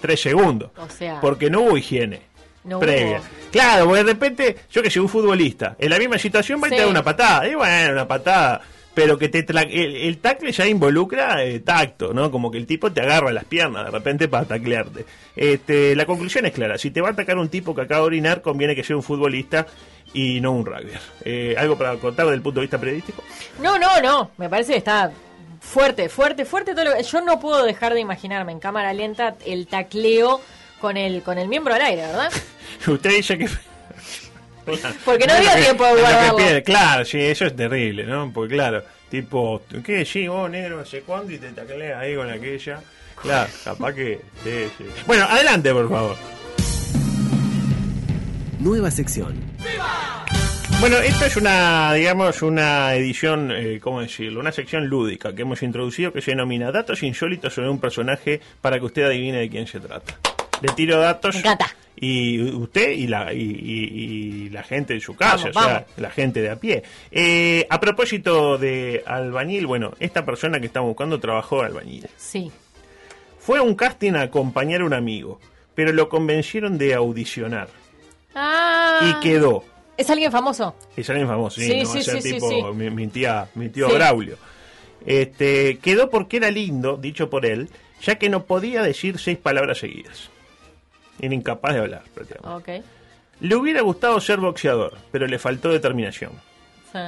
tres 0.00 0.20
segundos. 0.20 0.70
O 0.76 0.88
sea, 0.88 1.20
Porque 1.20 1.48
no 1.50 1.62
hubo 1.62 1.76
higiene 1.76 2.20
no 2.68 2.78
previa. 2.80 3.18
hubo. 3.18 3.24
Claro, 3.50 3.86
porque 3.86 4.04
de 4.04 4.12
repente, 4.12 4.56
yo 4.70 4.82
que 4.82 4.90
soy 4.90 5.00
un 5.02 5.08
futbolista, 5.08 5.74
en 5.78 5.90
la 5.90 5.98
misma 5.98 6.18
situación 6.18 6.60
va 6.62 6.68
y 6.68 6.70
Sí. 6.70 6.76
te 6.76 6.82
da 6.82 6.88
una 6.88 7.02
patada. 7.02 7.48
Y 7.48 7.54
bueno, 7.54 7.92
una 7.92 8.06
patada. 8.06 8.60
Pero 8.94 9.16
que 9.16 9.28
te 9.28 9.46
tra- 9.46 9.68
el, 9.70 9.94
el 9.94 10.18
tackle 10.18 10.50
ya 10.50 10.66
involucra 10.66 11.44
eh, 11.44 11.60
tacto, 11.60 12.12
¿no? 12.12 12.32
Como 12.32 12.50
que 12.50 12.58
el 12.58 12.66
tipo 12.66 12.90
te 12.92 13.00
agarra 13.00 13.30
las 13.32 13.44
piernas 13.44 13.84
de 13.84 13.90
repente 13.92 14.26
para 14.26 14.44
taclearte. 14.44 15.04
Este, 15.36 15.94
la 15.94 16.04
conclusión 16.04 16.46
es 16.46 16.52
clara. 16.52 16.76
Si 16.78 16.90
te 16.90 17.00
va 17.00 17.08
a 17.08 17.12
atacar 17.12 17.38
un 17.38 17.48
tipo 17.48 17.76
que 17.76 17.82
acaba 17.82 18.00
de 18.00 18.06
orinar, 18.08 18.42
conviene 18.42 18.74
que 18.74 18.82
sea 18.82 18.96
un 18.96 19.04
futbolista 19.04 19.66
y 20.12 20.40
no 20.40 20.50
un 20.50 20.66
rugby. 20.66 20.90
Eh, 21.24 21.54
¿Algo 21.56 21.78
para 21.78 21.94
contar 21.96 22.26
desde 22.26 22.36
el 22.36 22.42
punto 22.42 22.58
de 22.58 22.64
vista 22.66 22.78
periodístico? 22.78 23.22
No, 23.62 23.78
no, 23.78 24.00
no. 24.02 24.32
Me 24.36 24.48
parece 24.48 24.72
que 24.72 24.78
está 24.78 25.12
fuerte, 25.60 26.08
fuerte, 26.08 26.44
fuerte 26.44 26.74
todo 26.74 26.86
lo 26.86 26.94
que... 26.96 27.02
Yo 27.04 27.20
no 27.20 27.38
puedo 27.38 27.62
dejar 27.64 27.94
de 27.94 28.00
imaginarme 28.00 28.50
en 28.50 28.58
cámara 28.58 28.92
lenta 28.94 29.36
el 29.46 29.68
tacleo 29.68 30.40
con 30.80 30.96
el, 30.96 31.22
con 31.22 31.38
el 31.38 31.48
miembro 31.48 31.74
al 31.74 31.82
aire, 31.82 32.02
¿verdad? 32.02 32.32
Usted 32.86 33.10
dice 33.10 33.38
que... 33.38 33.48
Porque 35.04 35.26
no 35.26 35.34
que- 35.34 35.62
tiempo 35.62 35.84
de 35.86 36.00
guardarlo. 36.00 36.62
Claro, 36.64 37.04
sí, 37.04 37.18
eso 37.20 37.46
es 37.46 37.56
terrible, 37.56 38.04
¿no? 38.04 38.30
Porque 38.32 38.54
claro, 38.54 38.82
tipo, 39.10 39.62
¿qué? 39.84 40.04
Sí, 40.04 40.28
vos 40.28 40.50
negro, 40.50 40.80
¿hace 40.80 41.00
cuándo? 41.00 41.32
Y 41.32 41.38
te 41.38 41.48
tacleas 41.52 41.98
ahí 42.02 42.14
con 42.14 42.30
aquella. 42.30 42.80
Claro, 43.20 43.50
capaz 43.64 43.94
que... 43.94 44.20
sí, 44.44 44.70
sí. 44.76 44.84
Bueno, 45.06 45.24
adelante, 45.24 45.72
por 45.72 45.88
favor. 45.88 46.16
Nueva 48.60 48.90
sección. 48.90 49.40
Bueno, 50.80 50.98
esto 50.98 51.24
es 51.24 51.36
una, 51.36 51.92
digamos, 51.94 52.42
una 52.42 52.94
edición, 52.94 53.50
eh, 53.50 53.80
¿cómo 53.82 54.00
decirlo? 54.00 54.38
Una 54.38 54.52
sección 54.52 54.86
lúdica 54.86 55.34
que 55.34 55.42
hemos 55.42 55.62
introducido 55.62 56.12
que 56.12 56.20
se 56.20 56.32
denomina 56.32 56.70
Datos 56.70 57.02
insólitos 57.02 57.54
sobre 57.54 57.68
un 57.70 57.80
personaje 57.80 58.40
para 58.60 58.78
que 58.78 58.84
usted 58.84 59.04
adivine 59.04 59.38
de 59.38 59.48
quién 59.48 59.66
se 59.66 59.80
trata. 59.80 60.18
Le 60.62 60.68
tiro 60.74 60.98
datos. 60.98 61.36
Y 62.00 62.40
usted 62.52 62.90
y 62.92 63.08
la, 63.08 63.32
y, 63.32 63.38
y- 63.40 64.44
y 64.46 64.50
la 64.50 64.62
gente 64.62 64.94
de 64.94 65.00
su 65.00 65.16
casa, 65.16 65.36
Vamos, 65.36 65.56
o 65.56 65.60
sea, 65.60 65.72
vamos. 65.72 65.88
la 65.96 66.10
gente 66.10 66.40
de 66.40 66.50
a 66.50 66.56
pie. 66.56 66.82
Eh, 67.10 67.66
a 67.68 67.80
propósito 67.80 68.56
de 68.56 69.02
albañil, 69.04 69.66
bueno, 69.66 69.92
esta 69.98 70.24
persona 70.24 70.60
que 70.60 70.66
estamos 70.66 70.88
buscando 70.90 71.18
trabajó 71.18 71.60
de 71.60 71.66
albañil. 71.66 72.06
Sí. 72.16 72.52
Fue 73.40 73.58
a 73.58 73.62
un 73.62 73.74
casting 73.74 74.12
a 74.12 74.22
acompañar 74.22 74.82
a 74.82 74.84
un 74.84 74.94
amigo, 74.94 75.40
pero 75.74 75.92
lo 75.92 76.08
convencieron 76.08 76.78
de 76.78 76.94
audicionar. 76.94 77.68
Ah. 78.34 79.00
Y 79.02 79.20
quedó. 79.20 79.64
¿Es 79.96 80.08
alguien 80.10 80.30
famoso? 80.30 80.76
Es 80.96 81.10
alguien 81.10 81.26
famoso, 81.26 81.60
sí, 81.60 81.66
Sí, 81.66 81.82
no 81.82 81.88
va 81.88 81.98
a 81.98 82.02
ser 82.02 82.22
sí, 82.22 82.32
tipo. 82.34 82.72
Mi, 82.74 82.90
mi 82.90 83.08
tía, 83.08 83.48
mi 83.56 83.68
tío. 83.70 83.88
Braulio. 83.88 84.36
Este, 85.04 85.78
quedó 85.78 86.10
porque 86.10 86.36
era 86.36 86.50
lindo, 86.52 86.96
dicho 86.96 87.28
por 87.30 87.44
él, 87.46 87.68
ya 88.02 88.16
que 88.16 88.28
no 88.28 88.44
podía 88.44 88.82
decir 88.82 89.18
seis 89.18 89.38
palabras 89.38 89.78
seguidas. 89.78 90.30
Era 91.20 91.34
incapaz 91.34 91.74
de 91.74 91.80
hablar, 91.80 92.02
prácticamente. 92.14 92.82
Le 93.40 93.54
hubiera 93.54 93.82
gustado 93.82 94.20
ser 94.20 94.38
boxeador, 94.38 94.96
pero 95.12 95.26
le 95.26 95.38
faltó 95.38 95.70
determinación. 95.70 96.32
Sí. 96.92 96.98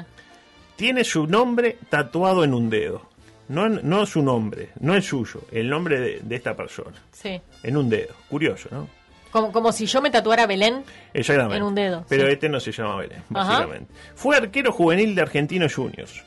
Tiene 0.76 1.04
su 1.04 1.26
nombre 1.26 1.76
tatuado 1.88 2.44
en 2.44 2.54
un 2.54 2.70
dedo. 2.70 3.02
No, 3.48 3.68
no 3.68 4.06
su 4.06 4.22
nombre, 4.22 4.70
no 4.78 4.94
el 4.94 5.02
suyo, 5.02 5.42
el 5.50 5.68
nombre 5.68 5.98
de, 5.98 6.20
de 6.22 6.36
esta 6.36 6.54
persona. 6.54 6.96
Sí. 7.10 7.40
En 7.64 7.76
un 7.76 7.88
dedo. 7.90 8.14
Curioso, 8.28 8.68
¿no? 8.70 8.88
Como, 9.32 9.50
como 9.52 9.72
si 9.72 9.86
yo 9.86 10.00
me 10.00 10.10
tatuara 10.10 10.46
Belén 10.46 10.84
Exactamente. 11.14 11.56
en 11.56 11.62
un 11.64 11.74
dedo. 11.74 12.04
Pero 12.08 12.26
sí. 12.26 12.32
este 12.32 12.48
no 12.48 12.60
se 12.60 12.70
llama 12.72 12.96
Belén, 12.96 13.22
Ajá. 13.34 13.48
básicamente. 13.50 13.92
Fue 14.14 14.36
arquero 14.36 14.72
juvenil 14.72 15.14
de 15.14 15.22
Argentinos 15.22 15.74
Juniors. 15.74 16.22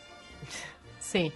Sí. 0.99 1.31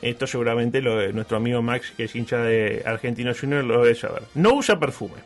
Esto 0.00 0.26
seguramente 0.26 0.80
lo 0.80 0.96
de 0.96 1.12
nuestro 1.12 1.36
amigo 1.36 1.60
Max, 1.60 1.92
que 1.96 2.04
es 2.04 2.14
hincha 2.14 2.38
de 2.38 2.82
Argentinos 2.86 3.40
Juniors, 3.40 3.66
lo 3.66 3.82
debe 3.82 3.94
saber. 3.94 4.22
No 4.34 4.54
usa 4.54 4.78
perfume 4.78 5.16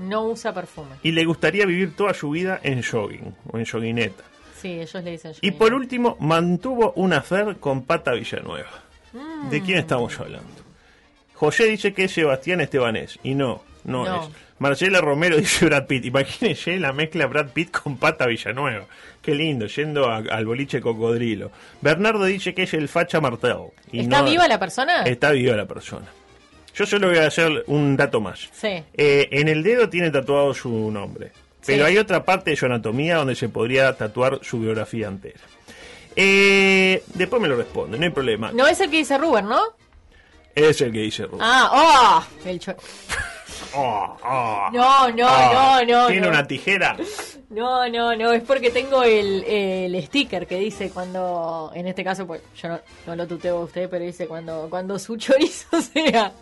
No 0.00 0.24
usa 0.24 0.52
perfume. 0.52 0.96
y 1.02 1.12
le 1.12 1.24
gustaría 1.24 1.66
vivir 1.66 1.94
toda 1.96 2.14
su 2.14 2.30
vida 2.30 2.58
en 2.62 2.82
jogging 2.82 3.34
o 3.52 3.58
en 3.58 3.66
joguineta. 3.66 4.24
Sí, 4.60 4.68
ellos 4.80 5.02
le 5.04 5.12
dicen 5.12 5.32
Y 5.40 5.52
por 5.52 5.72
último, 5.72 6.16
mantuvo 6.20 6.92
un 6.96 7.12
affair 7.12 7.56
con 7.56 7.82
Pata 7.84 8.12
Villanueva. 8.12 8.68
¿De 9.50 9.60
quién 9.62 9.78
estamos 9.78 10.18
hablando? 10.20 10.48
José 11.34 11.64
dice 11.64 11.92
que 11.94 12.04
es 12.04 12.12
Sebastián 12.12 12.60
Estebanés 12.60 13.18
y 13.22 13.34
no, 13.34 13.62
no, 13.84 14.04
No. 14.04 14.22
es. 14.24 14.28
Marcela 14.58 15.00
Romero 15.00 15.36
dice 15.38 15.64
Brad 15.64 15.86
Pitt. 15.86 16.04
Imagínense 16.04 16.78
la 16.78 16.92
mezcla 16.92 17.26
Brad 17.26 17.48
Pitt 17.48 17.70
con 17.70 17.96
Pata 17.96 18.26
Villanueva. 18.26 18.84
Qué 19.22 19.34
lindo, 19.34 19.66
yendo 19.66 20.10
a- 20.10 20.18
al 20.18 20.44
boliche 20.44 20.82
cocodrilo. 20.82 21.50
Bernardo 21.80 22.24
dice 22.24 22.52
que 22.54 22.64
es 22.64 22.74
el 22.74 22.88
Facha 22.88 23.20
Martel. 23.22 23.56
y 23.90 24.00
¿Está 24.00 24.20
no- 24.20 24.28
viva 24.30 24.46
la 24.48 24.58
persona? 24.58 25.02
Está 25.04 25.30
viva 25.30 25.56
la 25.56 25.64
persona. 25.66 26.06
Yo 26.74 26.86
solo 26.86 27.08
voy 27.08 27.18
a 27.18 27.26
hacer 27.26 27.64
un 27.66 27.96
dato 27.96 28.20
más. 28.20 28.48
Sí. 28.52 28.82
Eh, 28.94 29.28
en 29.32 29.48
el 29.48 29.62
dedo 29.62 29.88
tiene 29.88 30.10
tatuado 30.10 30.54
su 30.54 30.90
nombre. 30.90 31.32
Pero 31.66 31.84
Sí. 31.84 31.90
hay 31.92 31.98
otra 31.98 32.24
parte 32.24 32.50
de 32.50 32.56
su 32.56 32.66
anatomía 32.66 33.16
donde 33.16 33.34
se 33.34 33.48
podría 33.48 33.94
tatuar 33.96 34.38
su 34.42 34.60
biografía 34.60 35.08
entera. 35.08 35.40
Eh, 36.16 37.02
después 37.14 37.40
me 37.40 37.48
lo 37.48 37.56
responde, 37.56 37.98
no 37.98 38.04
hay 38.04 38.10
problema. 38.10 38.50
No 38.52 38.66
es 38.66 38.80
el 38.80 38.90
que 38.90 38.98
dice 38.98 39.16
Ruber, 39.18 39.44
¿no? 39.44 39.60
Es 40.54 40.80
el 40.80 40.90
que 40.92 41.00
dice 41.00 41.24
Rubén. 41.26 41.40
Ah, 41.42 41.70
oh, 41.72 42.48
el 42.48 42.58
cho- 42.58 42.74
Oh, 43.74 44.16
oh, 44.24 44.68
No, 44.72 45.10
no, 45.10 45.26
oh. 45.28 45.52
no, 45.54 45.84
no. 45.84 46.06
Tiene 46.08 46.22
no. 46.22 46.28
una 46.28 46.46
tijera. 46.46 46.96
No, 47.50 47.88
no, 47.88 48.16
no, 48.16 48.32
es 48.32 48.42
porque 48.42 48.70
tengo 48.70 49.02
el, 49.02 49.44
el 49.44 50.02
sticker 50.06 50.46
que 50.46 50.56
dice 50.56 50.90
cuando, 50.90 51.70
en 51.74 51.86
este 51.86 52.02
caso, 52.02 52.26
pues 52.26 52.40
yo 52.60 52.68
no, 52.68 52.80
no 53.06 53.16
lo 53.16 53.26
tuteo 53.28 53.58
a 53.58 53.64
usted, 53.64 53.88
pero 53.88 54.04
dice 54.04 54.26
cuando, 54.26 54.66
cuando 54.70 54.98
su 54.98 55.16
chorizo 55.16 55.80
sea 55.94 56.32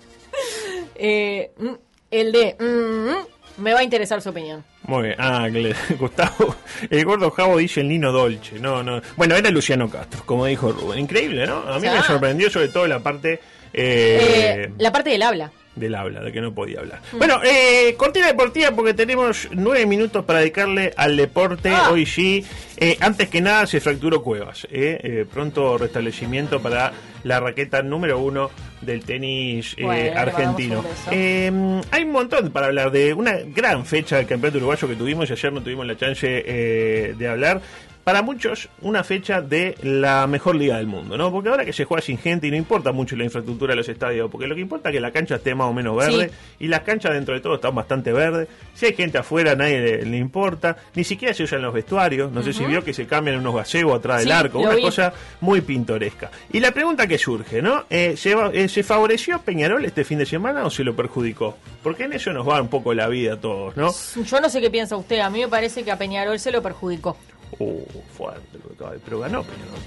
eh, 0.94 1.50
mm, 1.58 1.68
el 2.10 2.32
de 2.32 2.56
mm, 2.58 3.10
mm, 3.10 3.62
me 3.62 3.72
va 3.72 3.80
a 3.80 3.82
interesar 3.82 4.20
su 4.22 4.30
opinión. 4.30 4.64
Muy 4.82 5.02
bien. 5.08 5.16
Ah, 5.18 5.48
Gustavo. 5.98 6.56
El 6.88 7.04
gordo 7.04 7.30
Javo 7.30 7.58
dice 7.58 7.80
el 7.80 7.88
Nino 7.88 8.10
Dolce. 8.12 8.58
No, 8.58 8.82
no. 8.82 9.00
Bueno, 9.16 9.36
era 9.36 9.50
Luciano 9.50 9.90
Castro, 9.90 10.22
como 10.24 10.46
dijo 10.46 10.72
Rubén. 10.72 11.00
Increíble, 11.00 11.46
¿no? 11.46 11.58
A 11.58 11.78
mí 11.78 11.86
me 11.88 12.02
sorprendió 12.02 12.48
sobre 12.50 12.68
todo 12.68 12.86
la 12.86 13.00
parte 13.00 13.40
Eh, 13.72 14.64
eh, 14.64 14.72
la 14.78 14.90
parte 14.92 15.10
del 15.10 15.22
habla. 15.22 15.52
Del 15.78 15.94
habla, 15.94 16.20
de 16.20 16.32
que 16.32 16.40
no 16.40 16.52
podía 16.54 16.80
hablar. 16.80 17.00
Mm. 17.12 17.18
Bueno, 17.18 17.40
eh, 17.44 17.94
cortina 17.96 18.26
deportiva 18.26 18.70
porque 18.72 18.94
tenemos 18.94 19.48
nueve 19.52 19.86
minutos 19.86 20.24
para 20.24 20.40
dedicarle 20.40 20.92
al 20.96 21.16
deporte. 21.16 21.70
Ah. 21.70 21.90
Hoy 21.92 22.06
sí, 22.06 22.44
Eh, 22.80 22.96
antes 23.00 23.28
que 23.28 23.40
nada 23.40 23.66
se 23.66 23.80
fracturó 23.80 24.22
Cuevas. 24.22 24.64
eh. 24.70 25.00
Eh, 25.02 25.26
pronto 25.32 25.76
restablecimiento 25.78 26.60
para 26.62 26.92
la 27.24 27.40
raqueta 27.40 27.82
número 27.82 28.20
uno 28.20 28.50
del 28.80 29.04
tenis 29.04 29.74
eh, 29.76 29.82
Bueno, 29.82 30.20
argentino. 30.20 30.78
un. 30.78 30.84
Eh, 31.10 31.80
hay 31.90 32.04
un 32.04 32.12
montón 32.12 32.50
para 32.52 32.66
hablar 32.66 32.92
de 32.92 33.12
una 33.14 33.38
gran 33.44 33.84
fecha 33.84 34.16
del 34.18 34.26
campeonato 34.26 34.58
uruguayo 34.58 34.86
que 34.86 34.94
tuvimos 34.94 35.28
y 35.28 35.32
ayer 35.32 35.52
no 35.52 35.60
tuvimos 35.60 35.86
la 35.86 35.96
chance 35.96 36.26
de 36.28 37.28
hablar. 37.28 37.60
Para 38.08 38.22
muchos, 38.22 38.70
una 38.80 39.04
fecha 39.04 39.42
de 39.42 39.76
la 39.82 40.26
mejor 40.26 40.56
liga 40.56 40.78
del 40.78 40.86
mundo, 40.86 41.18
¿no? 41.18 41.30
Porque 41.30 41.50
ahora 41.50 41.66
que 41.66 41.74
se 41.74 41.84
juega 41.84 42.00
sin 42.00 42.16
gente 42.16 42.46
y 42.46 42.50
no 42.50 42.56
importa 42.56 42.90
mucho 42.90 43.16
la 43.16 43.24
infraestructura 43.24 43.72
de 43.72 43.76
los 43.76 43.88
estadios, 43.90 44.30
porque 44.30 44.46
lo 44.46 44.54
que 44.54 44.62
importa 44.62 44.88
es 44.88 44.94
que 44.94 45.00
la 45.00 45.10
cancha 45.10 45.34
esté 45.34 45.54
más 45.54 45.66
o 45.66 45.74
menos 45.74 45.94
verde 45.94 46.30
y 46.58 46.68
las 46.68 46.80
canchas 46.80 47.12
dentro 47.12 47.34
de 47.34 47.40
todo 47.40 47.56
están 47.56 47.74
bastante 47.74 48.10
verdes. 48.10 48.48
Si 48.72 48.86
hay 48.86 48.94
gente 48.94 49.18
afuera, 49.18 49.52
a 49.52 49.56
nadie 49.56 49.80
le, 49.80 50.06
le 50.06 50.16
importa. 50.16 50.74
Ni 50.94 51.04
siquiera 51.04 51.34
se 51.34 51.42
usan 51.42 51.60
los 51.60 51.74
vestuarios. 51.74 52.32
No 52.32 52.42
sé 52.42 52.54
si 52.54 52.64
vio 52.64 52.82
que 52.82 52.94
se 52.94 53.06
cambian 53.06 53.36
unos 53.36 53.54
gazebos 53.54 53.98
atrás 53.98 54.20
del 54.20 54.32
arco. 54.32 54.60
Una 54.60 54.74
vi. 54.74 54.80
cosa 54.80 55.12
muy 55.42 55.60
pintoresca. 55.60 56.30
Y 56.50 56.60
la 56.60 56.72
pregunta 56.72 57.06
que 57.06 57.18
surge, 57.18 57.60
¿no? 57.60 57.84
Eh, 57.90 58.14
¿se, 58.16 58.34
eh, 58.54 58.68
¿Se 58.70 58.82
favoreció 58.84 59.36
a 59.36 59.42
Peñarol 59.42 59.84
este 59.84 60.02
fin 60.04 60.16
de 60.16 60.24
semana 60.24 60.64
o 60.64 60.70
se 60.70 60.82
lo 60.82 60.96
perjudicó? 60.96 61.58
Porque 61.82 62.04
en 62.04 62.14
eso 62.14 62.32
nos 62.32 62.48
va 62.48 62.58
un 62.58 62.68
poco 62.68 62.94
la 62.94 63.06
vida 63.08 63.34
a 63.34 63.36
todos, 63.36 63.76
¿no? 63.76 63.92
Yo 64.24 64.40
no 64.40 64.48
sé 64.48 64.62
qué 64.62 64.70
piensa 64.70 64.96
usted, 64.96 65.18
a 65.18 65.28
mí 65.28 65.40
me 65.40 65.48
parece 65.48 65.84
que 65.84 65.90
a 65.90 65.98
Peñarol 65.98 66.38
se 66.38 66.50
lo 66.50 66.62
perjudicó. 66.62 67.14
Uh, 67.58 67.82
fuerte 68.16 68.58
lo 68.62 68.68
que 68.68 68.74
acaba 68.74 68.92
de- 68.92 68.98
Pero 69.00 69.18
ganó 69.20 69.42
Peñarol. 69.42 69.78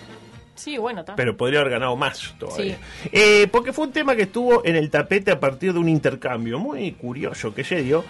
Sí, 0.55 0.77
bueno, 0.77 0.99
está. 0.99 1.15
Pero 1.15 1.36
podría 1.38 1.62
haber 1.62 1.71
ganado 1.73 1.95
más 1.95 2.36
todavía. 2.38 2.77
Sí. 3.03 3.10
Eh, 3.12 3.47
porque 3.51 3.73
fue 3.73 3.86
un 3.88 3.91
tema 3.93 4.15
que 4.15 4.23
estuvo 4.23 4.63
en 4.65 4.75
el 4.75 4.89
tapete 4.91 5.31
a 5.31 5.39
partir 5.39 5.73
de 5.73 5.79
un 5.79 5.89
intercambio 5.89 6.60
muy 6.60 6.91
curioso 6.91 7.53
que 7.55 7.63
se 7.63 7.81
dio, 7.81 8.03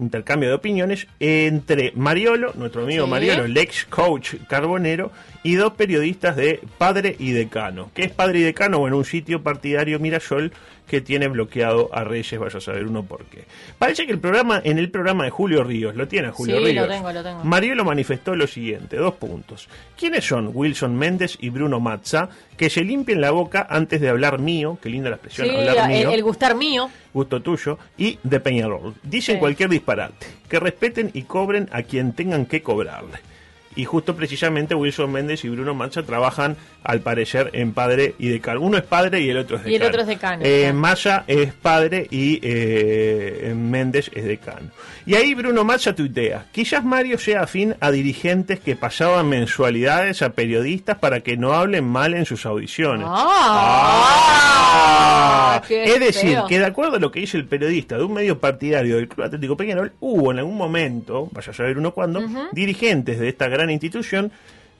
intercambio 0.00 0.48
de 0.48 0.54
opiniones, 0.56 1.06
entre 1.20 1.92
Mariolo, 1.94 2.54
nuestro 2.56 2.82
amigo 2.84 3.04
Sí. 3.04 3.10
Mariolo, 3.10 3.44
el 3.44 3.56
ex 3.56 3.84
coach 3.84 4.34
carbonero, 4.48 5.12
y 5.44 5.54
dos 5.54 5.74
periodistas 5.74 6.34
de 6.34 6.60
Padre 6.78 7.14
y 7.18 7.32
Decano. 7.32 7.90
¿Qué 7.94 8.04
es 8.04 8.10
Padre 8.10 8.40
y 8.40 8.42
Decano? 8.42 8.78
Bueno, 8.80 8.96
un 8.96 9.04
sitio 9.04 9.42
partidario 9.42 10.00
Mirasol 10.00 10.50
que 10.86 11.00
tiene 11.00 11.28
bloqueado 11.28 11.88
a 11.92 12.04
Reyes, 12.04 12.38
vaya 12.38 12.58
a 12.58 12.60
saber 12.60 12.84
uno 12.86 13.02
por 13.02 13.24
qué. 13.24 13.44
Parece 13.78 14.04
que 14.04 14.12
el 14.12 14.18
programa, 14.18 14.60
en 14.62 14.78
el 14.78 14.90
programa 14.90 15.24
de 15.24 15.30
Julio 15.30 15.64
Ríos, 15.64 15.96
lo 15.96 16.06
tiene 16.06 16.30
Julio 16.30 16.58
Sí, 16.58 16.64
Ríos. 16.66 16.86
lo 16.86 16.92
tengo, 16.92 17.12
lo 17.12 17.22
tengo. 17.22 17.44
Mariolo 17.44 17.84
manifestó 17.84 18.34
lo 18.36 18.46
siguiente, 18.46 18.96
dos 18.96 19.14
puntos. 19.14 19.68
¿Quiénes 19.98 20.24
son 20.26 20.50
Wilson 20.52 20.94
Méndez 20.94 21.38
y 21.40 21.48
Bruno 21.48 21.80
Mazza 21.80 22.28
que 22.58 22.68
se 22.68 22.82
limpien 22.84 23.20
la 23.22 23.30
boca 23.30 23.66
antes 23.70 24.00
de 24.02 24.08
hablar 24.10 24.38
mío? 24.38 24.76
Qué 24.82 24.90
linda 24.90 25.08
la 25.08 25.16
expresión, 25.16 25.48
Sí, 25.48 25.54
hablar 25.56 25.90
el, 25.90 25.98
mío. 25.98 26.10
el 26.10 26.22
gustar 26.22 26.54
mío. 26.56 26.90
Gusto 27.14 27.40
tuyo. 27.40 27.78
Y 27.96 28.18
de 28.22 28.40
Peñarol. 28.40 28.94
Dicen 29.02 29.36
Sí. 29.36 29.40
cualquier 29.40 29.70
disparate. 29.70 30.26
Que 30.48 30.60
respeten 30.60 31.10
y 31.14 31.22
cobren 31.22 31.68
a 31.72 31.82
quien 31.84 32.12
tengan 32.12 32.44
que 32.44 32.62
cobrarle. 32.62 33.18
Y 33.76 33.84
justo 33.84 34.14
precisamente 34.16 34.74
Wilson 34.74 35.10
Méndez 35.12 35.44
y 35.44 35.48
Bruno 35.48 35.74
Mazza 35.74 36.02
trabajan, 36.02 36.56
al 36.84 37.00
parecer, 37.00 37.50
en 37.52 37.72
padre 37.72 38.14
y 38.18 38.28
decano. 38.28 38.60
Uno 38.60 38.76
es 38.78 38.84
padre 38.84 39.20
y 39.20 39.30
el 39.30 39.38
otro 39.38 39.56
es 39.56 39.66
Y 39.66 39.74
el 39.74 39.80
decano. 39.80 39.88
otro 39.88 40.00
es 40.02 40.06
decano, 40.08 40.42
Eh, 40.44 40.72
claro. 40.72 41.24
Es 41.26 41.52
padre 41.54 42.06
y 42.10 42.38
eh, 42.42 43.54
Méndez 43.56 44.10
es 44.14 44.24
decano. 44.24 44.70
Y 45.06 45.14
ahí 45.14 45.34
Bruno 45.34 45.64
Mazza 45.64 45.94
tuitea, 45.94 46.46
quizás 46.52 46.84
Mario 46.84 47.18
sea 47.18 47.42
afín 47.42 47.74
a 47.80 47.90
dirigentes 47.90 48.60
que 48.60 48.76
pasaban 48.76 49.28
mensualidades 49.28 50.22
a 50.22 50.30
periodistas 50.30 50.98
para 50.98 51.20
que 51.20 51.36
no 51.36 51.52
hablen 51.54 51.84
mal 51.84 52.14
en 52.14 52.24
sus 52.24 52.46
audiciones. 52.46 53.06
¡Ah! 54.02 55.62
qué 55.66 55.84
es 55.84 56.00
decir, 56.00 56.32
feo. 56.32 56.46
que 56.46 56.58
de 56.58 56.64
acuerdo 56.66 56.96
a 56.96 57.00
lo 57.00 57.10
que 57.12 57.20
dice 57.20 57.36
el 57.36 57.46
periodista 57.46 57.96
de 57.96 58.04
un 58.04 58.12
medio 58.14 58.38
partidario 58.38 58.96
del 58.96 59.08
Club 59.08 59.26
Atlético 59.26 59.56
Peñarol, 59.56 59.92
hubo 60.00 60.32
en 60.32 60.38
algún 60.38 60.56
momento, 60.56 61.28
vaya 61.32 61.50
a 61.50 61.54
saber 61.54 61.78
uno 61.78 61.92
cuándo, 61.92 62.20
dirigentes 62.52 63.18
de 63.20 63.28
esta 63.28 63.48
gran 63.48 63.61
institución 63.70 64.32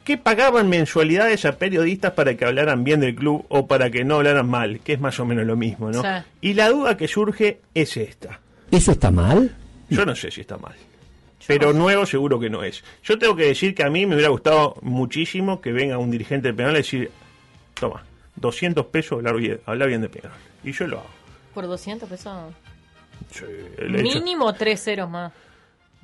que 0.04 0.18
pagaban 0.18 0.68
mensualidades 0.68 1.44
a 1.44 1.58
periodistas 1.58 2.12
para 2.12 2.34
que 2.36 2.44
hablaran 2.44 2.82
bien 2.82 2.98
del 2.98 3.14
club 3.14 3.46
o 3.48 3.68
para 3.68 3.90
que 3.90 4.02
no 4.04 4.16
hablaran 4.16 4.48
mal, 4.48 4.80
que 4.80 4.94
es 4.94 5.00
más 5.00 5.20
o 5.20 5.24
menos 5.26 5.46
lo 5.46 5.54
mismo, 5.56 5.90
¿no? 5.92 6.02
Sí. 6.02 6.08
Y 6.40 6.54
la 6.54 6.70
duda 6.70 6.96
que 6.96 7.06
surge 7.06 7.60
es 7.74 7.96
esta. 7.96 8.40
¿Eso 8.72 8.90
está 8.92 9.12
mal? 9.12 9.54
Yo 9.90 10.04
no 10.04 10.16
sé 10.16 10.30
si 10.32 10.40
está 10.40 10.56
mal. 10.56 10.74
Pero 11.46 11.72
nuevo 11.72 12.06
seguro 12.06 12.40
que 12.40 12.48
no 12.50 12.64
es. 12.64 12.82
Yo 13.04 13.18
tengo 13.18 13.36
que 13.36 13.46
decir 13.46 13.74
que 13.74 13.84
a 13.84 13.90
mí 13.90 14.06
me 14.06 14.14
hubiera 14.14 14.30
gustado 14.30 14.74
muchísimo 14.82 15.60
que 15.60 15.72
venga 15.72 15.98
un 15.98 16.10
dirigente 16.10 16.48
de 16.48 16.54
Peñarol 16.54 16.76
y 16.76 16.78
decir, 16.78 17.10
toma, 17.74 18.02
200 18.36 18.86
pesos 18.86 19.18
hablar 19.18 19.36
bien, 19.36 19.60
hablar 19.66 19.88
bien 19.88 20.00
de 20.00 20.08
Peñarol. 20.08 20.38
Y 20.64 20.72
yo 20.72 20.86
lo 20.86 20.98
hago. 20.98 21.10
Por 21.54 21.66
200 21.66 22.08
pesos. 22.08 22.32
Sí, 23.30 23.44
hecho- 23.78 23.88
Mínimo 24.02 24.52
tres 24.54 24.82
ceros 24.82 25.08
más. 25.10 25.32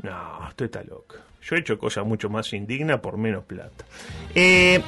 No, 0.02 0.40
usted 0.48 0.66
está 0.66 0.82
loco. 0.84 1.16
Yo 1.48 1.56
he 1.56 1.60
hecho 1.60 1.78
cosas 1.78 2.04
mucho 2.04 2.28
más 2.28 2.52
indignas 2.52 3.00
por 3.00 3.16
menos 3.16 3.44
plata. 3.44 3.84
Eh, 4.34 4.80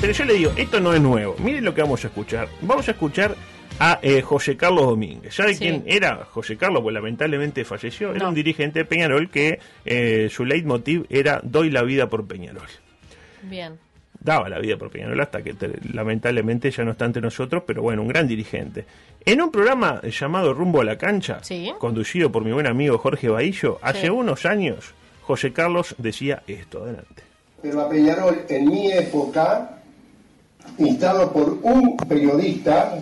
pero 0.00 0.12
yo 0.12 0.24
le 0.24 0.34
digo, 0.34 0.52
esto 0.56 0.78
no 0.80 0.94
es 0.94 1.00
nuevo. 1.00 1.34
Miren 1.38 1.64
lo 1.64 1.74
que 1.74 1.82
vamos 1.82 2.04
a 2.04 2.08
escuchar. 2.08 2.48
Vamos 2.62 2.86
a 2.88 2.92
escuchar 2.92 3.34
a 3.80 3.98
eh, 4.02 4.22
José 4.22 4.56
Carlos 4.56 4.86
Domínguez. 4.86 5.34
¿Sabe 5.34 5.54
Sí. 5.54 5.60
quién 5.60 5.84
era 5.86 6.24
José 6.30 6.56
Carlos? 6.56 6.82
Pues 6.82 6.94
lamentablemente 6.94 7.64
falleció. 7.64 8.10
Era 8.10 8.20
No. 8.24 8.28
un 8.28 8.34
dirigente 8.34 8.80
de 8.80 8.84
Peñarol 8.84 9.28
que 9.30 9.58
eh, 9.84 10.28
su 10.30 10.44
leitmotiv 10.44 11.06
era 11.10 11.40
doy 11.42 11.70
la 11.70 11.82
vida 11.82 12.08
por 12.08 12.26
Peñarol. 12.26 12.66
Bien. 13.42 13.78
Daba 14.20 14.48
la 14.48 14.58
vida 14.58 14.76
por 14.76 14.90
Peñarol 14.90 15.20
hasta 15.20 15.42
que 15.42 15.54
te- 15.54 15.78
lamentablemente 15.92 16.70
ya 16.72 16.84
no 16.84 16.90
está 16.92 17.04
entre 17.04 17.22
nosotros, 17.22 17.62
pero 17.66 17.82
bueno, 17.82 18.02
un 18.02 18.08
gran 18.08 18.26
dirigente. 18.26 18.84
En 19.24 19.40
un 19.40 19.50
programa 19.52 20.00
llamado 20.02 20.52
Rumbo 20.54 20.80
a 20.80 20.84
la 20.84 20.98
Cancha, 20.98 21.38
Sí. 21.42 21.72
conducido 21.78 22.30
por 22.32 22.44
mi 22.44 22.50
buen 22.52 22.66
amigo 22.66 22.98
Jorge 22.98 23.28
Bahillo, 23.28 23.78
hace 23.80 24.02
Sí. 24.02 24.08
unos 24.08 24.44
años, 24.44 24.92
José 25.28 25.52
Carlos 25.52 25.94
decía 25.98 26.42
esto. 26.46 26.84
Adelante. 26.84 27.22
Pero 27.60 27.82
a 27.82 27.88
Peñarol, 27.90 28.46
en 28.48 28.66
mi 28.66 28.90
época, 28.90 29.78
instado 30.78 31.30
por 31.30 31.58
un 31.64 31.98
periodista, 31.98 32.98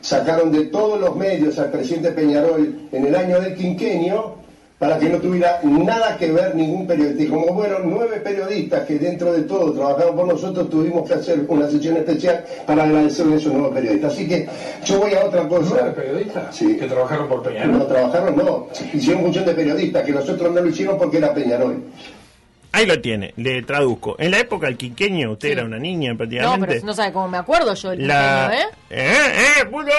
sacaron 0.00 0.50
de 0.50 0.64
todos 0.66 1.00
los 1.00 1.14
medios 1.14 1.56
al 1.60 1.70
presidente 1.70 2.10
Peñarol 2.10 2.88
en 2.90 3.06
el 3.06 3.14
año 3.14 3.40
del 3.40 3.54
quinquenio 3.54 4.39
para 4.80 4.98
que 4.98 5.10
no 5.10 5.18
tuviera 5.18 5.60
nada 5.62 6.16
que 6.16 6.32
ver 6.32 6.54
ningún 6.54 6.86
periodista. 6.86 7.22
Y 7.22 7.26
como 7.26 7.54
fueron 7.54 7.90
nueve 7.90 8.18
periodistas 8.20 8.86
que 8.86 8.98
dentro 8.98 9.30
de 9.34 9.42
todo 9.42 9.74
trabajaron 9.74 10.16
por 10.16 10.26
nosotros, 10.26 10.70
tuvimos 10.70 11.06
que 11.06 11.14
hacer 11.16 11.44
una 11.48 11.68
sesión 11.68 11.98
especial 11.98 12.42
para 12.66 12.84
agradecerle 12.84 13.34
a 13.34 13.36
esos 13.36 13.52
nuevos 13.52 13.74
periodistas. 13.74 14.14
Así 14.14 14.26
que 14.26 14.48
yo 14.86 14.98
voy 15.00 15.12
a 15.12 15.26
otra 15.26 15.46
cosa. 15.46 15.68
¿Nueve 15.74 15.90
periodistas 15.92 16.56
Sí. 16.56 16.78
que 16.78 16.86
trabajaron 16.86 17.28
por 17.28 17.42
Peñarol? 17.42 17.72
No 17.78 17.84
trabajaron, 17.84 18.36
no. 18.38 18.68
Hicieron 18.94 19.22
función 19.24 19.44
de 19.44 19.52
periodistas, 19.52 20.02
que 20.02 20.12
nosotros 20.12 20.50
no 20.50 20.60
lo 20.62 20.68
hicimos 20.70 20.94
porque 20.96 21.18
era 21.18 21.34
Peñarol. 21.34 21.82
Ahí 22.72 22.86
lo 22.86 22.98
tiene, 23.02 23.34
le 23.36 23.62
traduzco. 23.62 24.16
En 24.18 24.30
la 24.30 24.38
época 24.38 24.66
del 24.68 24.78
quinqueño, 24.78 25.32
usted 25.32 25.48
Sí. 25.48 25.52
era 25.52 25.64
una 25.64 25.78
niña 25.78 26.12
No, 26.12 26.16
prácticamente. 26.16 26.66
pero 26.68 26.86
no 26.86 26.94
sabe 26.94 27.12
cómo 27.12 27.28
me 27.28 27.36
acuerdo 27.36 27.74
yo 27.74 27.94
la... 27.96 28.50
¿eh? 28.54 28.64
Puto. 29.70 29.92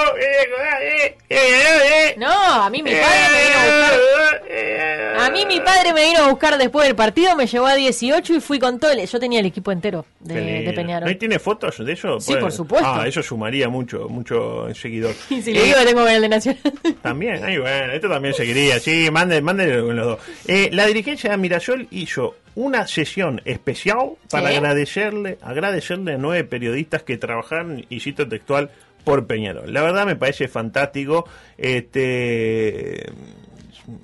No, 2.18 2.30
a 2.64 2.70
mí 2.70 2.84
mi 2.84 2.92
padre 2.92 3.24
me 3.32 3.44
vino 3.48 3.58
a 3.58 3.92
buscar. 3.92 5.22
A 5.22 5.30
mí 5.30 5.46
mi 5.46 5.60
padre 5.62 5.94
me 5.94 6.04
vino 6.08 6.20
a 6.24 6.30
buscar 6.30 6.58
después 6.58 6.88
del 6.88 6.96
partido, 6.96 7.36
me 7.36 7.48
llevó 7.48 7.68
a 7.68 7.76
18 7.76 8.34
y 8.36 8.42
fui 8.42 8.60
con 8.60 8.80
todo. 8.80 8.92
el- 8.92 9.08
Yo 9.08 9.20
tenía 9.20 9.40
el 9.40 9.46
equipo 9.46 9.72
entero 9.72 10.06
de, 10.20 10.64
de. 10.64 10.74
Peñarol. 10.74 11.10
¿No 11.10 11.18
tiene 11.18 11.40
fotos 11.40 11.78
de 11.86 11.94
eso? 11.94 12.20
Sí, 12.20 12.36
por 12.36 12.52
supuesto. 12.52 12.88
Ah, 12.88 13.08
eso 13.08 13.22
sumaría 13.24 13.70
mucho, 13.70 14.10
mucho 14.10 14.68
seguidor. 14.74 15.16
Y 15.30 15.42
si 15.42 15.54
le 15.54 15.64
digo 15.64 15.78
tengo 15.86 16.02
con 16.02 16.10
el 16.12 16.22
de 16.22 16.30
Nacional. 16.30 16.62
También, 17.02 17.44
ay, 17.46 17.58
bueno, 17.58 17.94
esto 17.94 18.10
también 18.10 18.34
seguiría. 18.34 18.80
Sí, 18.80 19.10
manden, 19.12 19.44
mándenlo 19.44 19.86
con 19.88 19.96
los 19.96 20.06
dos. 20.06 20.20
Eh, 20.48 20.70
la 20.72 20.86
dirigencia 20.86 21.32
de 21.32 21.38
Mirasol 21.38 21.88
hizo 21.92 22.36
una 22.56 22.86
sesión 22.88 23.42
especial 23.46 24.12
para 24.30 24.50
Sí. 24.50 24.56
agradecerle, 24.58 25.38
agradecerle 25.42 26.14
a 26.14 26.18
nueve 26.18 26.44
periodistas 26.44 27.04
que 27.04 27.18
trabajaron, 27.18 27.86
y 27.90 28.00
cito 28.02 28.28
textual, 28.28 28.70
por 29.04 29.28
Peñarol. 29.28 29.74
La 29.74 29.82
verdad 29.82 30.06
me 30.06 30.16
parece 30.16 30.48
fantástico. 30.48 31.28
Este 31.58 33.06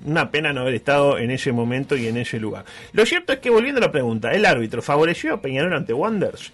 una 0.04 0.30
pena 0.30 0.52
no 0.52 0.62
haber 0.62 0.74
estado 0.74 1.18
en 1.18 1.30
ese 1.30 1.52
momento 1.52 1.96
y 1.96 2.08
en 2.08 2.16
ese 2.16 2.38
lugar. 2.40 2.64
Lo 2.92 3.06
cierto 3.06 3.32
es 3.32 3.38
que 3.38 3.48
volviendo 3.48 3.78
a 3.80 3.84
la 3.86 3.92
pregunta, 3.92 4.32
¿el 4.32 4.44
árbitro 4.44 4.82
favoreció 4.82 5.34
a 5.34 5.40
Peñarol 5.40 5.72
ante 5.72 5.92
Wanderers? 5.92 6.52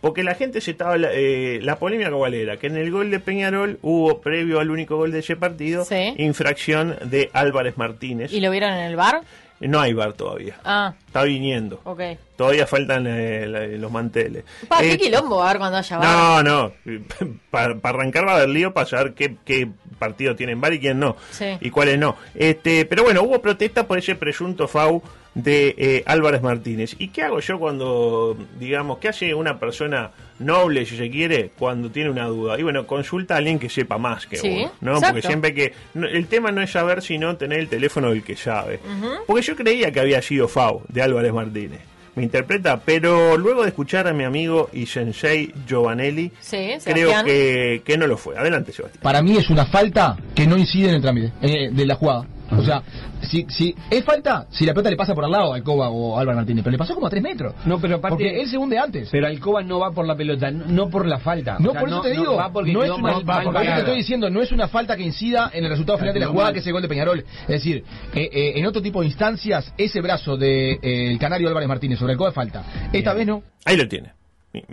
Porque 0.00 0.22
la 0.22 0.34
gente 0.34 0.60
se 0.60 0.72
estaba. 0.72 0.96
eh, 0.98 1.58
la 1.62 1.78
polémica 1.78 2.10
cuál 2.10 2.34
era, 2.34 2.58
que 2.58 2.66
en 2.66 2.76
el 2.76 2.90
gol 2.90 3.10
de 3.10 3.18
Peñarol 3.18 3.78
hubo, 3.82 4.20
previo 4.20 4.60
al 4.60 4.70
único 4.70 4.96
gol 4.96 5.10
de 5.10 5.20
ese 5.20 5.36
partido, 5.36 5.84
Sí. 5.84 6.14
infracción 6.18 6.96
de 7.04 7.30
Álvarez 7.32 7.76
Martínez. 7.78 8.32
¿Y 8.32 8.40
lo 8.40 8.50
vieron 8.50 8.72
en 8.72 8.84
el 8.84 8.96
bar? 8.96 9.22
No 9.60 9.80
hay 9.80 9.94
bar 9.94 10.12
todavía. 10.12 10.56
Ah, 10.64 10.92
Está 11.06 11.22
viniendo. 11.22 11.80
ok. 11.84 12.00
Todavía 12.36 12.66
faltan 12.66 13.06
eh, 13.06 13.46
la- 13.46 13.66
los 13.66 13.90
manteles. 13.90 14.44
Pa, 14.68 14.84
Eh, 14.84 14.90
qué 14.90 14.98
quilombo 14.98 15.38
va 15.38 15.46
a 15.46 15.50
haber 15.50 15.58
cuando 15.60 15.78
haya 15.78 15.96
bar. 15.98 16.44
no, 16.44 16.72
no. 16.84 17.00
Para 17.50 17.78
arrancar 17.82 18.26
va 18.26 18.32
a 18.32 18.36
haber 18.36 18.50
lío 18.50 18.74
para 18.74 18.86
saber 18.86 19.14
qué, 19.14 19.36
qué 19.44 19.68
partido 19.98 20.36
tienen 20.36 20.60
bar 20.60 20.74
y 20.74 20.80
quién 20.80 20.98
no. 20.98 21.16
Sí. 21.30 21.56
Y 21.60 21.70
cuáles 21.70 21.98
no. 21.98 22.16
Este, 22.34 22.84
pero 22.84 23.02
bueno, 23.04 23.22
hubo 23.22 23.40
protesta 23.40 23.86
por 23.86 23.96
ese 23.98 24.14
presunto 24.14 24.68
FAU 24.68 25.02
de 25.36 25.74
eh, 25.76 26.02
Álvarez 26.06 26.40
Martínez. 26.42 26.96
¿Y 26.98 27.08
qué 27.08 27.22
hago 27.22 27.40
yo 27.40 27.58
cuando, 27.58 28.36
digamos, 28.58 28.96
qué 28.98 29.08
hace 29.08 29.34
una 29.34 29.58
persona 29.60 30.10
noble, 30.38 30.86
si 30.86 30.96
se 30.96 31.10
quiere, 31.10 31.50
cuando 31.58 31.90
tiene 31.90 32.08
una 32.10 32.24
duda? 32.26 32.58
Y 32.58 32.62
bueno, 32.62 32.86
consulta 32.86 33.34
a 33.34 33.36
alguien 33.36 33.58
que 33.58 33.68
sepa 33.68 33.98
más 33.98 34.26
que 34.26 34.38
Sí, 34.38 34.48
uno, 34.48 34.72
¿no? 34.80 34.92
exacto. 34.94 35.14
Porque 35.14 35.26
siempre 35.26 35.54
que... 35.54 35.72
no, 35.94 36.06
el 36.08 36.26
tema 36.26 36.50
no 36.52 36.62
es 36.62 36.70
saber, 36.70 37.02
sino 37.02 37.36
tener 37.36 37.60
el 37.60 37.68
teléfono 37.68 38.08
del 38.10 38.22
que 38.24 38.34
sabe. 38.34 38.80
Porque 39.26 39.42
yo 39.42 39.54
creía 39.56 39.92
que 39.92 40.00
había 40.00 40.22
sido 40.22 40.48
FAU 40.48 40.82
de 40.88 41.02
Álvarez 41.02 41.32
Martínez. 41.34 41.80
me 42.14 42.22
interpreta, 42.22 42.80
pero 42.82 43.36
luego 43.36 43.60
de 43.62 43.68
escuchar 43.68 44.08
a 44.08 44.14
mi 44.14 44.24
amigo 44.24 44.70
y 44.72 44.86
sensei 44.86 45.52
Giovanelli, 45.68 46.32
Sí, 46.40 46.68
creo 46.82 47.10
que, 47.26 47.82
que 47.84 47.98
no 47.98 48.06
lo 48.06 48.16
fue. 48.16 48.38
Adelante, 48.38 48.72
Sebastián. 48.72 49.02
Para 49.02 49.20
mí 49.20 49.36
es 49.36 49.50
una 49.50 49.66
falta 49.66 50.16
que 50.34 50.46
no 50.46 50.56
incide 50.56 50.88
en 50.88 50.94
el 50.94 51.02
trámite 51.02 51.32
eh, 51.42 51.68
de 51.70 51.84
la 51.84 51.94
jugada. 51.94 52.26
O 52.48 52.62
sea, 52.62 52.80
si, 53.26 53.44
si 53.48 53.74
es 53.90 54.04
falta, 54.04 54.46
si 54.50 54.64
la 54.64 54.72
pelota 54.72 54.90
le 54.90 54.96
pasa 54.96 55.14
por 55.14 55.24
al 55.24 55.30
lado 55.30 55.52
a 55.52 55.56
Alcoba 55.56 55.90
o 55.90 56.16
a 56.16 56.20
Álvaro 56.20 56.36
Martínez, 56.38 56.62
pero 56.64 56.72
le 56.72 56.78
pasó 56.78 56.94
como 56.94 57.06
a 57.06 57.10
tres 57.10 57.22
metros. 57.22 57.54
No, 57.64 57.78
pero 57.80 57.96
aparte- 57.96 58.10
Porque 58.16 58.40
él 58.40 58.48
se 58.48 58.56
hunde 58.58 58.78
antes. 58.78 59.08
Pero 59.10 59.26
Alcoba 59.26 59.62
no 59.62 59.78
va 59.80 59.90
por 59.92 60.06
la 60.06 60.16
pelota, 60.16 60.50
no, 60.50 60.64
no 60.66 60.88
por 60.88 61.06
la 61.06 61.18
falta. 61.18 61.56
No, 61.58 61.70
O 61.70 61.72
sea, 61.72 61.80
por 61.80 61.88
eso 61.90 62.00
te 62.02 62.14
no 62.14 62.20
digo, 62.20 62.36
va 62.36 62.52
porque 62.52 62.72
no 62.72 62.82
es 62.82 62.90
una, 62.90 63.02
mal- 63.02 63.24
mal 63.24 63.44
porque 63.44 63.58
te 63.60 63.64
parado. 63.64 63.80
estoy 63.82 63.96
diciendo, 63.96 64.30
no 64.30 64.42
es 64.42 64.52
una 64.52 64.68
falta 64.68 64.96
que 64.96 65.02
incida 65.02 65.50
en 65.52 65.64
el 65.64 65.70
resultado 65.70 65.98
final 65.98 66.14
de 66.14 66.20
la 66.20 66.26
jugada 66.28 66.52
que 66.52 66.58
es 66.60 66.66
el 66.66 66.72
gol 66.72 66.82
de 66.82 66.88
Peñarol. 66.88 67.18
Es 67.42 67.46
decir, 67.48 67.84
eh, 68.14 68.30
eh, 68.32 68.52
en 68.56 68.66
otro 68.66 68.80
tipo 68.82 69.00
de 69.00 69.06
instancias, 69.06 69.72
ese 69.76 70.00
brazo 70.00 70.36
del 70.36 70.46
de, 70.46 70.72
eh, 70.82 71.10
el 71.12 71.18
Canario 71.18 71.48
Álvarez 71.48 71.68
Martínez 71.68 71.98
sobre 71.98 72.12
Alcoba 72.12 72.30
es 72.30 72.34
falta. 72.34 72.62
Esta 72.92 73.12
vez 73.14 73.26
no. 73.26 73.42
Ahí 73.64 73.76
lo 73.76 73.88
tiene. 73.88 74.12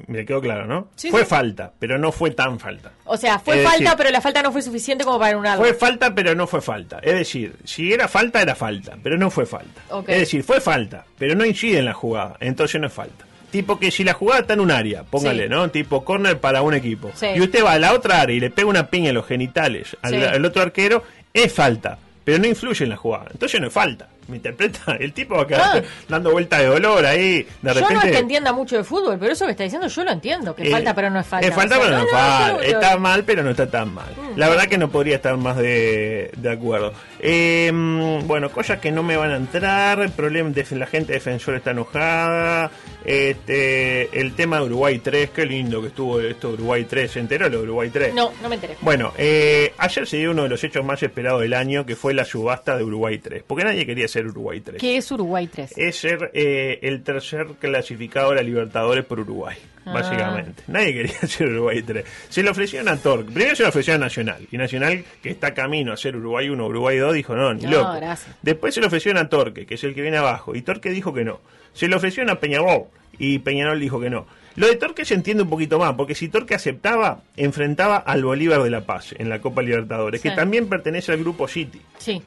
Me 0.08 0.26
quedó 0.26 0.42
claro, 0.42 0.66
¿no? 0.66 0.88
Sí, 0.96 1.10
fue 1.12 1.22
sí. 1.22 1.26
falta, 1.28 1.72
pero 1.80 1.98
no 1.98 2.12
fue 2.12 2.32
tan 2.32 2.60
falta. 2.60 2.92
O 3.06 3.18
sea, 3.18 3.40
fue 3.40 3.58
Es 3.58 3.64
falta, 3.64 3.80
decir, 3.84 3.98
pero 3.98 4.10
la 4.12 4.22
falta 4.22 4.42
no 4.44 4.52
fue 4.52 4.62
suficiente 4.62 5.04
como 5.04 5.20
para 5.20 5.38
un 5.38 5.46
algo. 5.46 5.64
Fue 5.64 5.74
falta, 5.74 6.14
pero 6.16 6.36
no 6.36 6.48
fue 6.48 6.62
falta. 6.62 7.00
Es 7.02 7.14
decir, 7.14 7.56
si 7.64 7.92
era 7.94 8.08
falta, 8.08 8.42
era 8.42 8.56
falta, 8.56 8.98
pero 9.02 9.18
no 9.18 9.30
fue 9.30 9.46
falta. 9.46 9.82
Es 10.08 10.20
decir, 10.20 10.44
fue 10.44 10.62
falta, 10.62 11.06
pero 11.18 11.36
no 11.36 11.46
incide 11.46 11.80
en 11.80 11.86
la 11.86 11.94
jugada, 11.94 12.38
entonces 12.40 12.80
no 12.80 12.88
es 12.88 12.94
falta. 12.94 13.26
Tipo 13.52 13.78
que 13.78 13.92
si 13.92 14.04
la 14.04 14.14
jugada 14.14 14.42
está 14.42 14.54
en 14.54 14.62
un 14.62 14.72
área, 14.72 15.04
póngale, 15.04 15.44
Sí. 15.44 15.50
¿no? 15.50 15.70
Tipo 15.70 16.04
corner 16.04 16.40
para 16.40 16.64
un 16.64 16.74
equipo. 16.74 17.12
Y 17.36 17.40
usted 17.40 17.64
va 17.64 17.74
a 17.74 17.80
la 17.80 17.94
otra 17.94 18.22
área 18.22 18.36
y 18.36 18.40
le 18.40 18.50
pega 18.50 18.68
una 18.68 18.88
piña 18.90 19.10
en 19.10 19.16
los 19.16 19.28
genitales 19.28 19.96
al 20.02 20.44
otro 20.44 20.64
arquero, 20.64 21.04
es 21.34 21.54
falta, 21.54 22.00
pero 22.24 22.40
no 22.40 22.48
influye 22.48 22.84
en 22.84 22.90
la 22.90 22.98
jugada. 22.98 23.28
Entonces 23.32 23.62
no 23.62 23.68
es 23.68 23.74
falta. 23.74 24.08
¿Me 24.28 24.38
interpreta? 24.38 24.96
El 25.00 25.14
tipo 25.14 25.36
va 25.36 25.44
a 25.44 25.48
quedar 25.48 25.62
Ah. 25.78 25.82
dando 26.08 26.32
vuelta 26.32 26.60
de 26.60 26.66
dolor 26.68 27.06
ahí, 27.06 27.44
de 27.44 27.48
Yo 27.64 27.74
repente... 27.74 27.94
no 27.94 28.02
es 28.02 28.12
que 28.12 28.18
entienda 28.20 28.54
mucho 28.54 28.78
de 28.78 28.84
fútbol, 28.84 29.18
pero 29.20 29.34
eso 29.34 29.46
que 29.46 29.52
está 29.52 29.64
diciendo 29.64 29.88
yo 29.88 30.04
lo 30.04 30.12
entiendo, 30.12 30.56
que 30.56 30.68
Eh, 30.68 30.72
falta 30.72 30.94
pero 30.96 31.10
no 31.10 31.20
es 31.20 31.28
falta. 31.28 31.48
Es 31.48 31.54
falta, 31.54 31.78
O 31.78 31.82
sea, 31.82 31.88
pero 31.88 31.98
no, 31.98 32.04
es 32.06 32.12
yo 32.12 32.18
falta. 32.18 32.66
Está 32.68 32.98
mal, 32.98 33.24
pero 33.24 33.44
no 33.44 33.50
está 33.52 33.68
tan 33.70 33.94
mal. 33.94 34.12
Mm. 34.16 34.38
La 34.40 34.50
verdad 34.50 34.66
que 34.68 34.78
no 34.78 34.90
podría 34.90 35.16
estar 35.18 35.36
más 35.38 35.58
de, 35.58 36.32
de 36.38 36.50
acuerdo. 36.52 36.94
Eh, 37.20 37.72
mm, 37.74 38.28
bueno, 38.28 38.50
cosas 38.52 38.80
que 38.80 38.92
no 38.92 39.04
me 39.04 39.16
van 39.18 39.32
a 39.32 39.36
entrar. 39.38 40.10
Problema 40.12 40.50
de 40.50 40.66
la 40.76 40.86
gente 40.88 41.14
defensor 41.14 41.56
está 41.56 41.72
enojada. 41.72 42.72
Este, 43.06 44.20
el 44.20 44.34
tema 44.34 44.58
de 44.60 44.66
Uruguay 44.66 45.00
3, 45.00 45.30
qué 45.32 45.46
lindo 45.46 45.82
que 45.82 45.88
estuvo 45.88 46.20
esto 46.20 46.50
de 46.50 46.54
Uruguay 46.56 46.86
3. 46.90 47.12
¿Se 47.12 47.20
enteró 47.20 47.50
lo 47.50 47.58
de 47.58 47.64
Uruguay 47.64 47.90
3? 47.90 48.14
No, 48.14 48.32
no 48.42 48.50
me 48.50 48.56
enteré. 48.56 48.76
Bueno, 48.82 49.14
eh, 49.18 49.74
ayer 49.78 50.08
se 50.08 50.18
dio 50.18 50.32
uno 50.32 50.44
de 50.44 50.50
los 50.50 50.64
hechos 50.64 50.84
más 50.84 51.02
esperados 51.04 51.42
del 51.42 51.54
año, 51.54 51.86
que 51.86 51.96
fue 51.96 52.14
la 52.14 52.26
subasta 52.26 52.78
de 52.78 52.84
Uruguay 52.84 53.20
3. 53.20 53.44
Porque 53.46 53.64
nadie 53.64 53.86
quería 53.86 54.08
ser 54.14 54.28
Uruguay 54.28 54.62
3 54.62 54.80
¿Qué 54.80 54.98
es 54.98 55.12
Uruguay 55.12 55.48
3? 55.48 55.74
es 55.78 55.96
ser 55.98 56.32
eh, 56.34 56.80
el 56.84 57.04
tercer 57.04 57.48
clasificado 57.60 58.30
de 58.30 58.36
la 58.38 58.44
Libertadores 58.44 59.04
por 59.06 59.20
Uruguay, 59.20 59.58
Ah. 59.86 59.94
básicamente. 59.96 60.64
Nadie 60.68 60.94
quería 60.94 61.20
ser 61.28 61.48
Uruguay 61.50 61.82
3. 61.82 62.06
Se 62.30 62.42
lo 62.42 62.52
ofrecieron 62.52 62.88
a 62.88 62.96
Torque. 62.98 63.32
Primero 63.34 63.56
se 63.56 63.64
lo 63.64 63.70
ofrecieron 63.70 64.02
a 64.02 64.06
Nacional. 64.06 64.48
Y 64.50 64.58
Nacional, 64.58 65.04
que 65.22 65.30
está 65.30 65.54
camino 65.54 65.92
a 65.92 65.98
ser 65.98 66.16
Uruguay 66.16 66.48
1, 66.50 66.66
Uruguay 66.66 66.98
2, 66.98 67.14
dijo 67.14 67.36
no, 67.36 67.54
ni 67.54 67.64
No, 67.64 67.72
loco. 67.72 67.94
gracias. 67.98 68.34
Después 68.42 68.74
se 68.74 68.80
lo 68.80 68.88
ofrecieron 68.88 69.22
a 69.22 69.28
Torque, 69.28 69.66
que 69.66 69.74
es 69.76 69.84
el 69.84 69.94
que 69.94 70.02
viene 70.02 70.18
abajo. 70.18 70.56
Y 70.56 70.62
Torque 70.62 70.90
dijo 70.92 71.14
que 71.14 71.26
no. 71.26 71.42
Se 71.74 71.88
lo 71.90 71.98
ofrecieron 71.98 72.30
a 72.30 72.40
Peñarol. 72.40 72.84
Y 73.20 73.40
Peñarol 73.40 73.80
dijo 73.80 74.00
que 74.00 74.10
no. 74.10 74.26
Lo 74.56 74.68
de 74.68 74.76
Torque 74.76 75.04
se 75.04 75.16
entiende 75.16 75.44
un 75.44 75.50
poquito 75.50 75.78
más, 75.80 75.94
porque 75.96 76.16
si 76.16 76.30
Torque 76.30 76.54
aceptaba, 76.56 77.22
enfrentaba 77.36 77.98
al 77.98 78.24
Bolívar 78.24 78.62
de 78.64 78.70
La 78.70 78.86
Paz 78.86 79.14
en 79.18 79.28
la 79.28 79.40
Copa 79.42 79.62
Libertadores, 79.64 80.22
Sí. 80.22 80.30
que 80.30 80.36
también 80.36 80.70
pertenece 80.70 81.12
al 81.12 81.18
grupo 81.20 81.48
City. 81.48 81.82
Sí. 81.98 82.22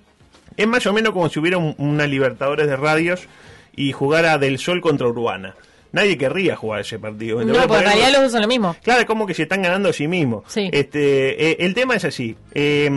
Es 0.57 0.66
más 0.66 0.87
o 0.87 0.92
menos 0.92 1.12
como 1.12 1.29
si 1.29 1.38
hubiera 1.38 1.59
un- 1.59 1.75
una 1.79 2.07
Libertadores 2.07 2.66
de 2.66 2.77
radios 2.77 3.27
y 3.75 3.92
jugara 3.92 4.38
Del 4.38 4.59
Sol 4.59 4.81
contra 4.81 5.07
Urbana. 5.07 5.55
Nadie 5.92 6.19
querría 6.19 6.57
jugar 6.57 6.81
ese 6.81 6.99
partido. 6.99 7.42
No, 7.45 7.55
porque 7.66 7.77
en 7.77 7.85
realidad 7.85 8.12
los 8.12 8.23
dos 8.23 8.33
son 8.33 8.42
lo 8.42 8.49
mismo. 8.49 8.77
Claro, 8.83 9.01
es 9.01 9.07
como 9.07 9.27
que 9.27 9.35
se 9.35 9.45
están 9.45 9.62
ganando 9.62 9.88
a 9.88 9.92
sí 9.92 10.09
mismos. 10.09 10.45
Sí. 10.49 10.69
Este, 10.73 11.51
eh, 11.53 11.57
el 11.61 11.73
tema 11.75 11.95
es 11.97 12.05
así. 12.05 12.37
Eh, 12.53 12.90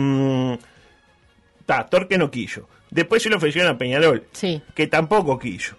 ta, 1.66 1.86
Torque 1.86 2.18
no 2.18 2.30
quiso. 2.30 2.68
Después 2.90 3.22
se 3.22 3.28
lo 3.30 3.36
ofrecieron 3.36 3.70
a 3.72 3.78
Peñarol, 3.78 4.24
Sí. 4.32 4.60
que 4.74 4.86
tampoco 4.88 5.38
quiso. 5.38 5.76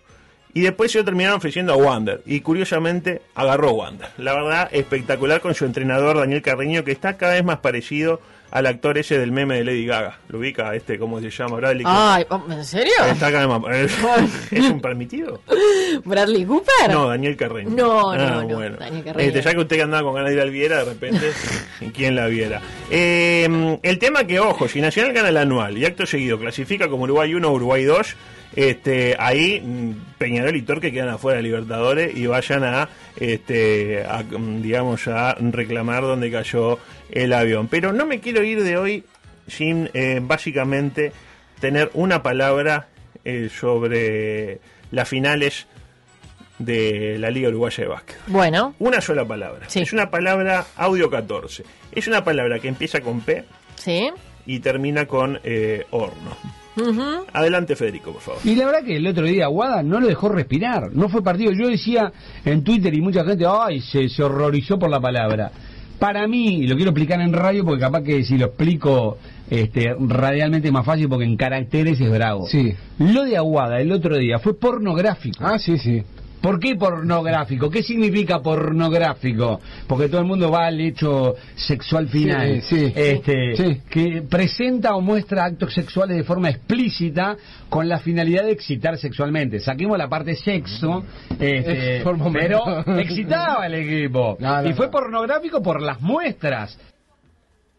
Y 0.54 0.62
después 0.62 0.92
se 0.92 1.00
lo 1.00 1.06
terminaron 1.06 1.38
ofreciendo 1.38 1.74
a 1.74 1.78
Wander. 1.78 2.22
Y 2.26 2.42
curiosamente 2.42 3.22
agarró 3.36 3.72
Wander. 3.72 4.10
La 4.18 4.34
verdad, 4.34 4.70
espectacular 4.72 5.42
con 5.42 5.54
su 5.56 5.66
entrenador 5.66 6.18
Daniel 6.18 6.42
Carreño, 6.42 6.84
que 6.84 6.92
está 6.92 7.18
cada 7.18 7.34
vez 7.34 7.44
más 7.44 7.60
parecido 7.60 8.20
al 8.52 8.66
actor 8.66 8.98
ese 8.98 9.18
del 9.18 9.32
meme 9.32 9.56
de 9.56 9.64
Lady 9.64 9.86
Gaga. 9.86 10.20
Lo 10.28 10.40
ubica 10.40 10.76
este, 10.76 11.00
¿cómo 11.00 11.22
se 11.22 11.30
llama? 11.30 11.56
Bradley 11.56 11.84
Cooper. 11.84 12.00
Ay, 12.02 12.26
oh, 12.28 12.44
¿en 12.52 12.66
serio? 12.66 12.92
Está 13.10 13.32
cada 13.32 13.48
vez 13.48 13.98
más. 14.04 14.52
¿Es 14.52 14.66
un 14.70 14.82
permitido? 14.82 15.40
¿Bradley 16.04 16.44
Cooper? 16.44 16.90
No, 16.92 17.08
Daniel 17.08 17.38
Carreño. 17.38 17.70
No, 17.70 18.14
no, 18.14 18.22
Ah, 18.22 18.44
no, 18.44 18.56
bueno. 18.56 18.76
Daniel 18.78 19.06
Carreño. 19.06 19.28
Este, 19.30 19.42
ya 19.42 19.52
que 19.54 19.60
usted 19.60 19.80
andaba 19.80 20.04
con 20.04 20.16
ganas 20.16 20.32
de 20.32 20.36
ir 20.36 20.42
al 20.42 20.52
Viera, 20.52 20.80
de 20.80 20.84
repente, 20.86 21.32
¿quién 21.96 22.14
la 22.18 22.28
viera? 22.28 22.62
Eh, 22.90 23.80
el 23.84 24.00
tema 24.00 24.26
que, 24.26 24.42
ojo, 24.42 24.68
si 24.68 24.82
Nacional 24.82 25.14
gana 25.14 25.30
el 25.30 25.38
anual 25.38 25.78
y 25.78 25.86
acto 25.86 26.06
seguido 26.06 26.38
clasifica 26.38 26.90
como 26.90 27.04
Uruguay 27.06 27.34
1 27.34 27.48
o 27.48 27.54
Uruguay 27.54 27.86
2, 27.86 28.16
este, 28.56 29.16
ahí 29.20 29.62
mm, 29.62 30.18
Peñarol 30.18 30.56
y 30.56 30.62
Torque 30.64 30.92
quedan 30.92 31.10
afuera 31.10 31.38
de 31.38 31.44
Libertadores 31.44 32.16
y 32.16 32.26
vayan 32.28 32.64
a, 32.64 32.90
este, 33.18 34.04
a, 34.04 34.24
mm, 34.24 34.62
digamos, 34.62 35.08
a 35.08 35.36
reclamar 35.40 36.04
donde 36.04 36.32
cayó 36.32 36.80
el 37.10 37.34
avión. 37.34 37.68
Pero 37.68 37.94
no 37.94 38.06
me 38.06 38.20
quiero 38.20 38.44
ir 38.44 38.64
de 38.64 38.78
hoy 38.78 39.04
sin, 39.48 39.90
eh, 39.94 40.20
básicamente, 40.22 41.12
tener 41.60 41.90
una 41.94 42.22
palabra 42.24 42.88
eh, 43.24 43.50
sobre 43.54 44.60
las 44.92 45.08
finales 45.08 45.68
de 46.60 47.18
la 47.20 47.30
Liga 47.32 47.50
Uruguaya 47.50 47.84
de 47.84 47.90
Básquet. 47.90 48.18
Bueno. 48.28 48.76
Una 48.80 49.02
sola 49.02 49.26
palabra. 49.26 49.68
Es 49.74 49.94
una 49.94 50.10
palabra 50.12 50.66
audio 50.78 51.10
14. 51.10 51.64
Es 51.92 52.08
una 52.08 52.24
palabra 52.24 52.60
que 52.60 52.68
empieza 52.68 53.02
con 53.02 53.22
P 53.22 53.44
Sí. 53.76 54.12
y 54.46 54.60
termina 54.60 55.06
con 55.08 55.40
eh, 55.44 55.86
horno. 55.92 56.38
Adelante, 57.34 57.76
Federico, 57.76 58.14
por 58.14 58.22
favor. 58.22 58.42
Y 58.44 58.56
la 58.56 58.66
verdad 58.66 58.84
que 58.84 58.98
el 58.98 59.08
otro 59.08 59.26
día 59.26 59.48
Guada 59.48 59.84
no 59.84 60.00
lo 60.00 60.08
dejó 60.08 60.30
respirar, 60.30 60.94
no 60.94 61.10
fue 61.10 61.24
partido. 61.24 61.52
Yo 61.52 61.68
decía 61.68 62.12
en 62.46 62.64
Twitter 62.64 62.94
y 62.94 63.02
mucha 63.02 63.24
gente, 63.24 63.46
ay, 63.48 63.82
se, 63.82 64.10
se 64.10 64.24
horrorizó 64.24 64.78
por 64.78 64.90
la 64.90 65.00
palabra. 65.00 65.52
Para 66.00 66.28
mí, 66.28 66.56
y 66.62 66.68
lo 66.68 66.76
quiero 66.76 66.92
explicar 66.92 67.22
en 67.22 67.32
radio 67.32 67.64
porque 67.64 67.82
capaz 67.82 68.02
que 68.02 68.24
si 68.24 68.36
lo 68.38 68.48
explico 68.48 69.20
este, 69.52 69.94
radialmente 70.00 70.70
es 70.70 70.74
más 70.74 70.86
fácil 70.86 71.10
porque 71.10 71.26
en 71.26 71.36
caracteres 71.36 72.00
es 72.00 72.10
bravo. 72.10 72.48
Sí. 72.48 72.74
Lo 72.98 73.24
de 73.24 73.38
Aguada 73.38 73.82
el 73.82 73.92
otro 73.92 74.18
día 74.18 74.40
fue 74.40 74.58
pornográfico. 74.58 75.46
Ah, 75.46 75.60
sí, 75.60 75.78
sí. 75.78 76.02
¿Por 76.42 76.60
qué 76.60 76.76
pornográfico? 76.76 77.70
¿Qué 77.70 77.84
significa 77.84 78.40
pornográfico? 78.40 79.60
Porque 79.88 80.10
todo 80.10 80.22
el 80.22 80.28
mundo 80.28 80.50
va 80.50 80.66
al 80.66 80.80
hecho 80.82 81.36
sexual 81.56 82.08
final. 82.08 82.62
Sí, 82.64 82.78
sí. 82.88 82.94
Este, 82.96 83.56
Sí. 83.56 83.82
Que 83.90 84.22
presenta 84.24 84.96
o 84.96 85.02
muestra 85.02 85.46
actos 85.46 85.74
sexuales 85.74 86.18
de 86.18 86.24
forma 86.24 86.50
explícita 86.50 87.38
con 87.70 87.88
la 87.88 88.00
finalidad 88.00 88.44
de 88.44 88.52
excitar 88.52 88.98
sexualmente. 88.98 89.60
Saquemos 89.60 89.98
la 89.98 90.10
parte 90.10 90.36
sexo, 90.36 91.04
este, 91.40 91.98
Es 91.98 92.04
por 92.04 92.18
pero 92.34 92.66
momento. 92.66 93.00
excitaba 93.00 93.64
al 93.64 93.76
equipo. 93.76 94.38
No, 94.40 94.62
no, 94.64 94.70
y 94.70 94.74
fue 94.74 94.88
no. 94.88 94.92
pornográfico 94.92 95.62
por 95.62 95.82
las 95.82 96.02
muestras. 96.02 96.78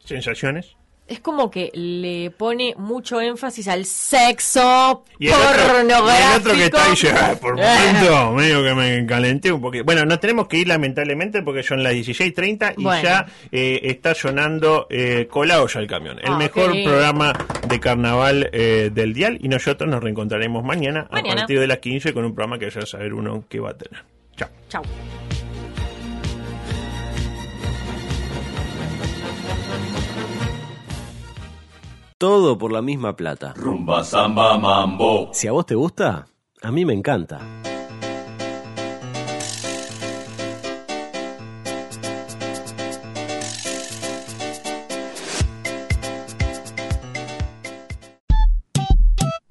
¿Sensaciones? 0.05 0.75
Es 1.09 1.21
como 1.21 1.51
que 1.51 1.71
le 1.75 2.31
pone 2.31 2.75
mucho 2.79 3.21
énfasis 3.21 3.69
al 3.69 3.85
sexo 3.85 5.05
Y 5.19 5.27
el, 5.29 5.35
otro, 5.35 5.75
pornográfico. 5.75 6.09
y 6.09 6.23
el 6.33 6.41
otro 6.41 6.53
que 6.55 6.65
está 6.65 6.85
ahí 6.85 6.99
"Ah, 7.15 7.35
por 7.41 7.57
momento, 7.57 8.33
medio 8.33 8.63
que 8.63 8.75
me 8.75 9.07
calenté 9.07 9.53
un 9.53 9.61
poquito. 9.61 9.85
Bueno, 9.85 10.07
nos 10.07 10.21
tenemos 10.21 10.47
que 10.49 10.59
ir 10.59 10.69
lamentablemente 10.69 11.43
porque 11.43 11.63
son 11.63 11.83
las 11.83 11.93
16.30 11.93 12.75
y 12.79 12.83
Bueno. 12.85 13.03
ya 13.03 13.27
eh, 13.51 13.81
está 13.85 14.15
sonando 14.15 14.87
eh, 14.91 15.27
Colado 15.31 15.67
ya 15.67 15.81
el 15.81 15.87
camión. 15.87 16.19
El 16.21 16.33
Ah, 16.33 16.37
mejor 16.39 16.71
programa 16.85 17.33
de 17.69 17.81
carnaval 17.81 18.49
eh, 18.53 18.91
del 18.95 19.13
dial 19.13 19.39
y 19.43 19.49
nosotros 19.49 19.91
nos 19.91 20.03
reencontraremos 20.03 20.65
mañana, 20.65 21.09
Mañana. 21.11 21.33
a 21.33 21.37
partir 21.37 21.61
de 21.61 21.67
las 21.67 21.79
15 21.79 22.15
con 22.15 22.25
un 22.25 22.35
programa 22.35 22.59
que 22.59 22.71
ya 22.71 22.87
saber 22.87 23.13
uno 23.13 23.45
que 23.49 23.61
va 23.61 23.71
a 23.71 23.77
tener. 23.77 24.03
Chao. 24.37 24.49
Chau. 24.69 24.83
Todo 32.23 32.57
por 32.57 32.71
la 32.71 32.83
misma 32.83 33.17
plata. 33.17 33.53
Rumba, 33.57 34.05
samba, 34.05 34.57
mambo. 34.57 35.31
Si 35.33 35.49
a 35.49 35.51
vos 35.51 35.67
te 35.67 35.75
gusta, 35.75 36.29
a 36.63 36.71
mí 36.71 36.85
me 36.85 36.95
encanta. 36.95 37.41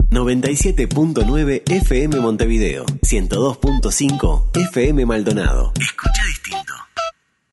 ...97.9 0.09 1.63
FM 1.69 2.21
Montevideo... 2.21 2.85
...102.5 2.85 4.43
FM 4.71 5.05
Maldonado. 5.05 5.73
Escucha 5.77 6.21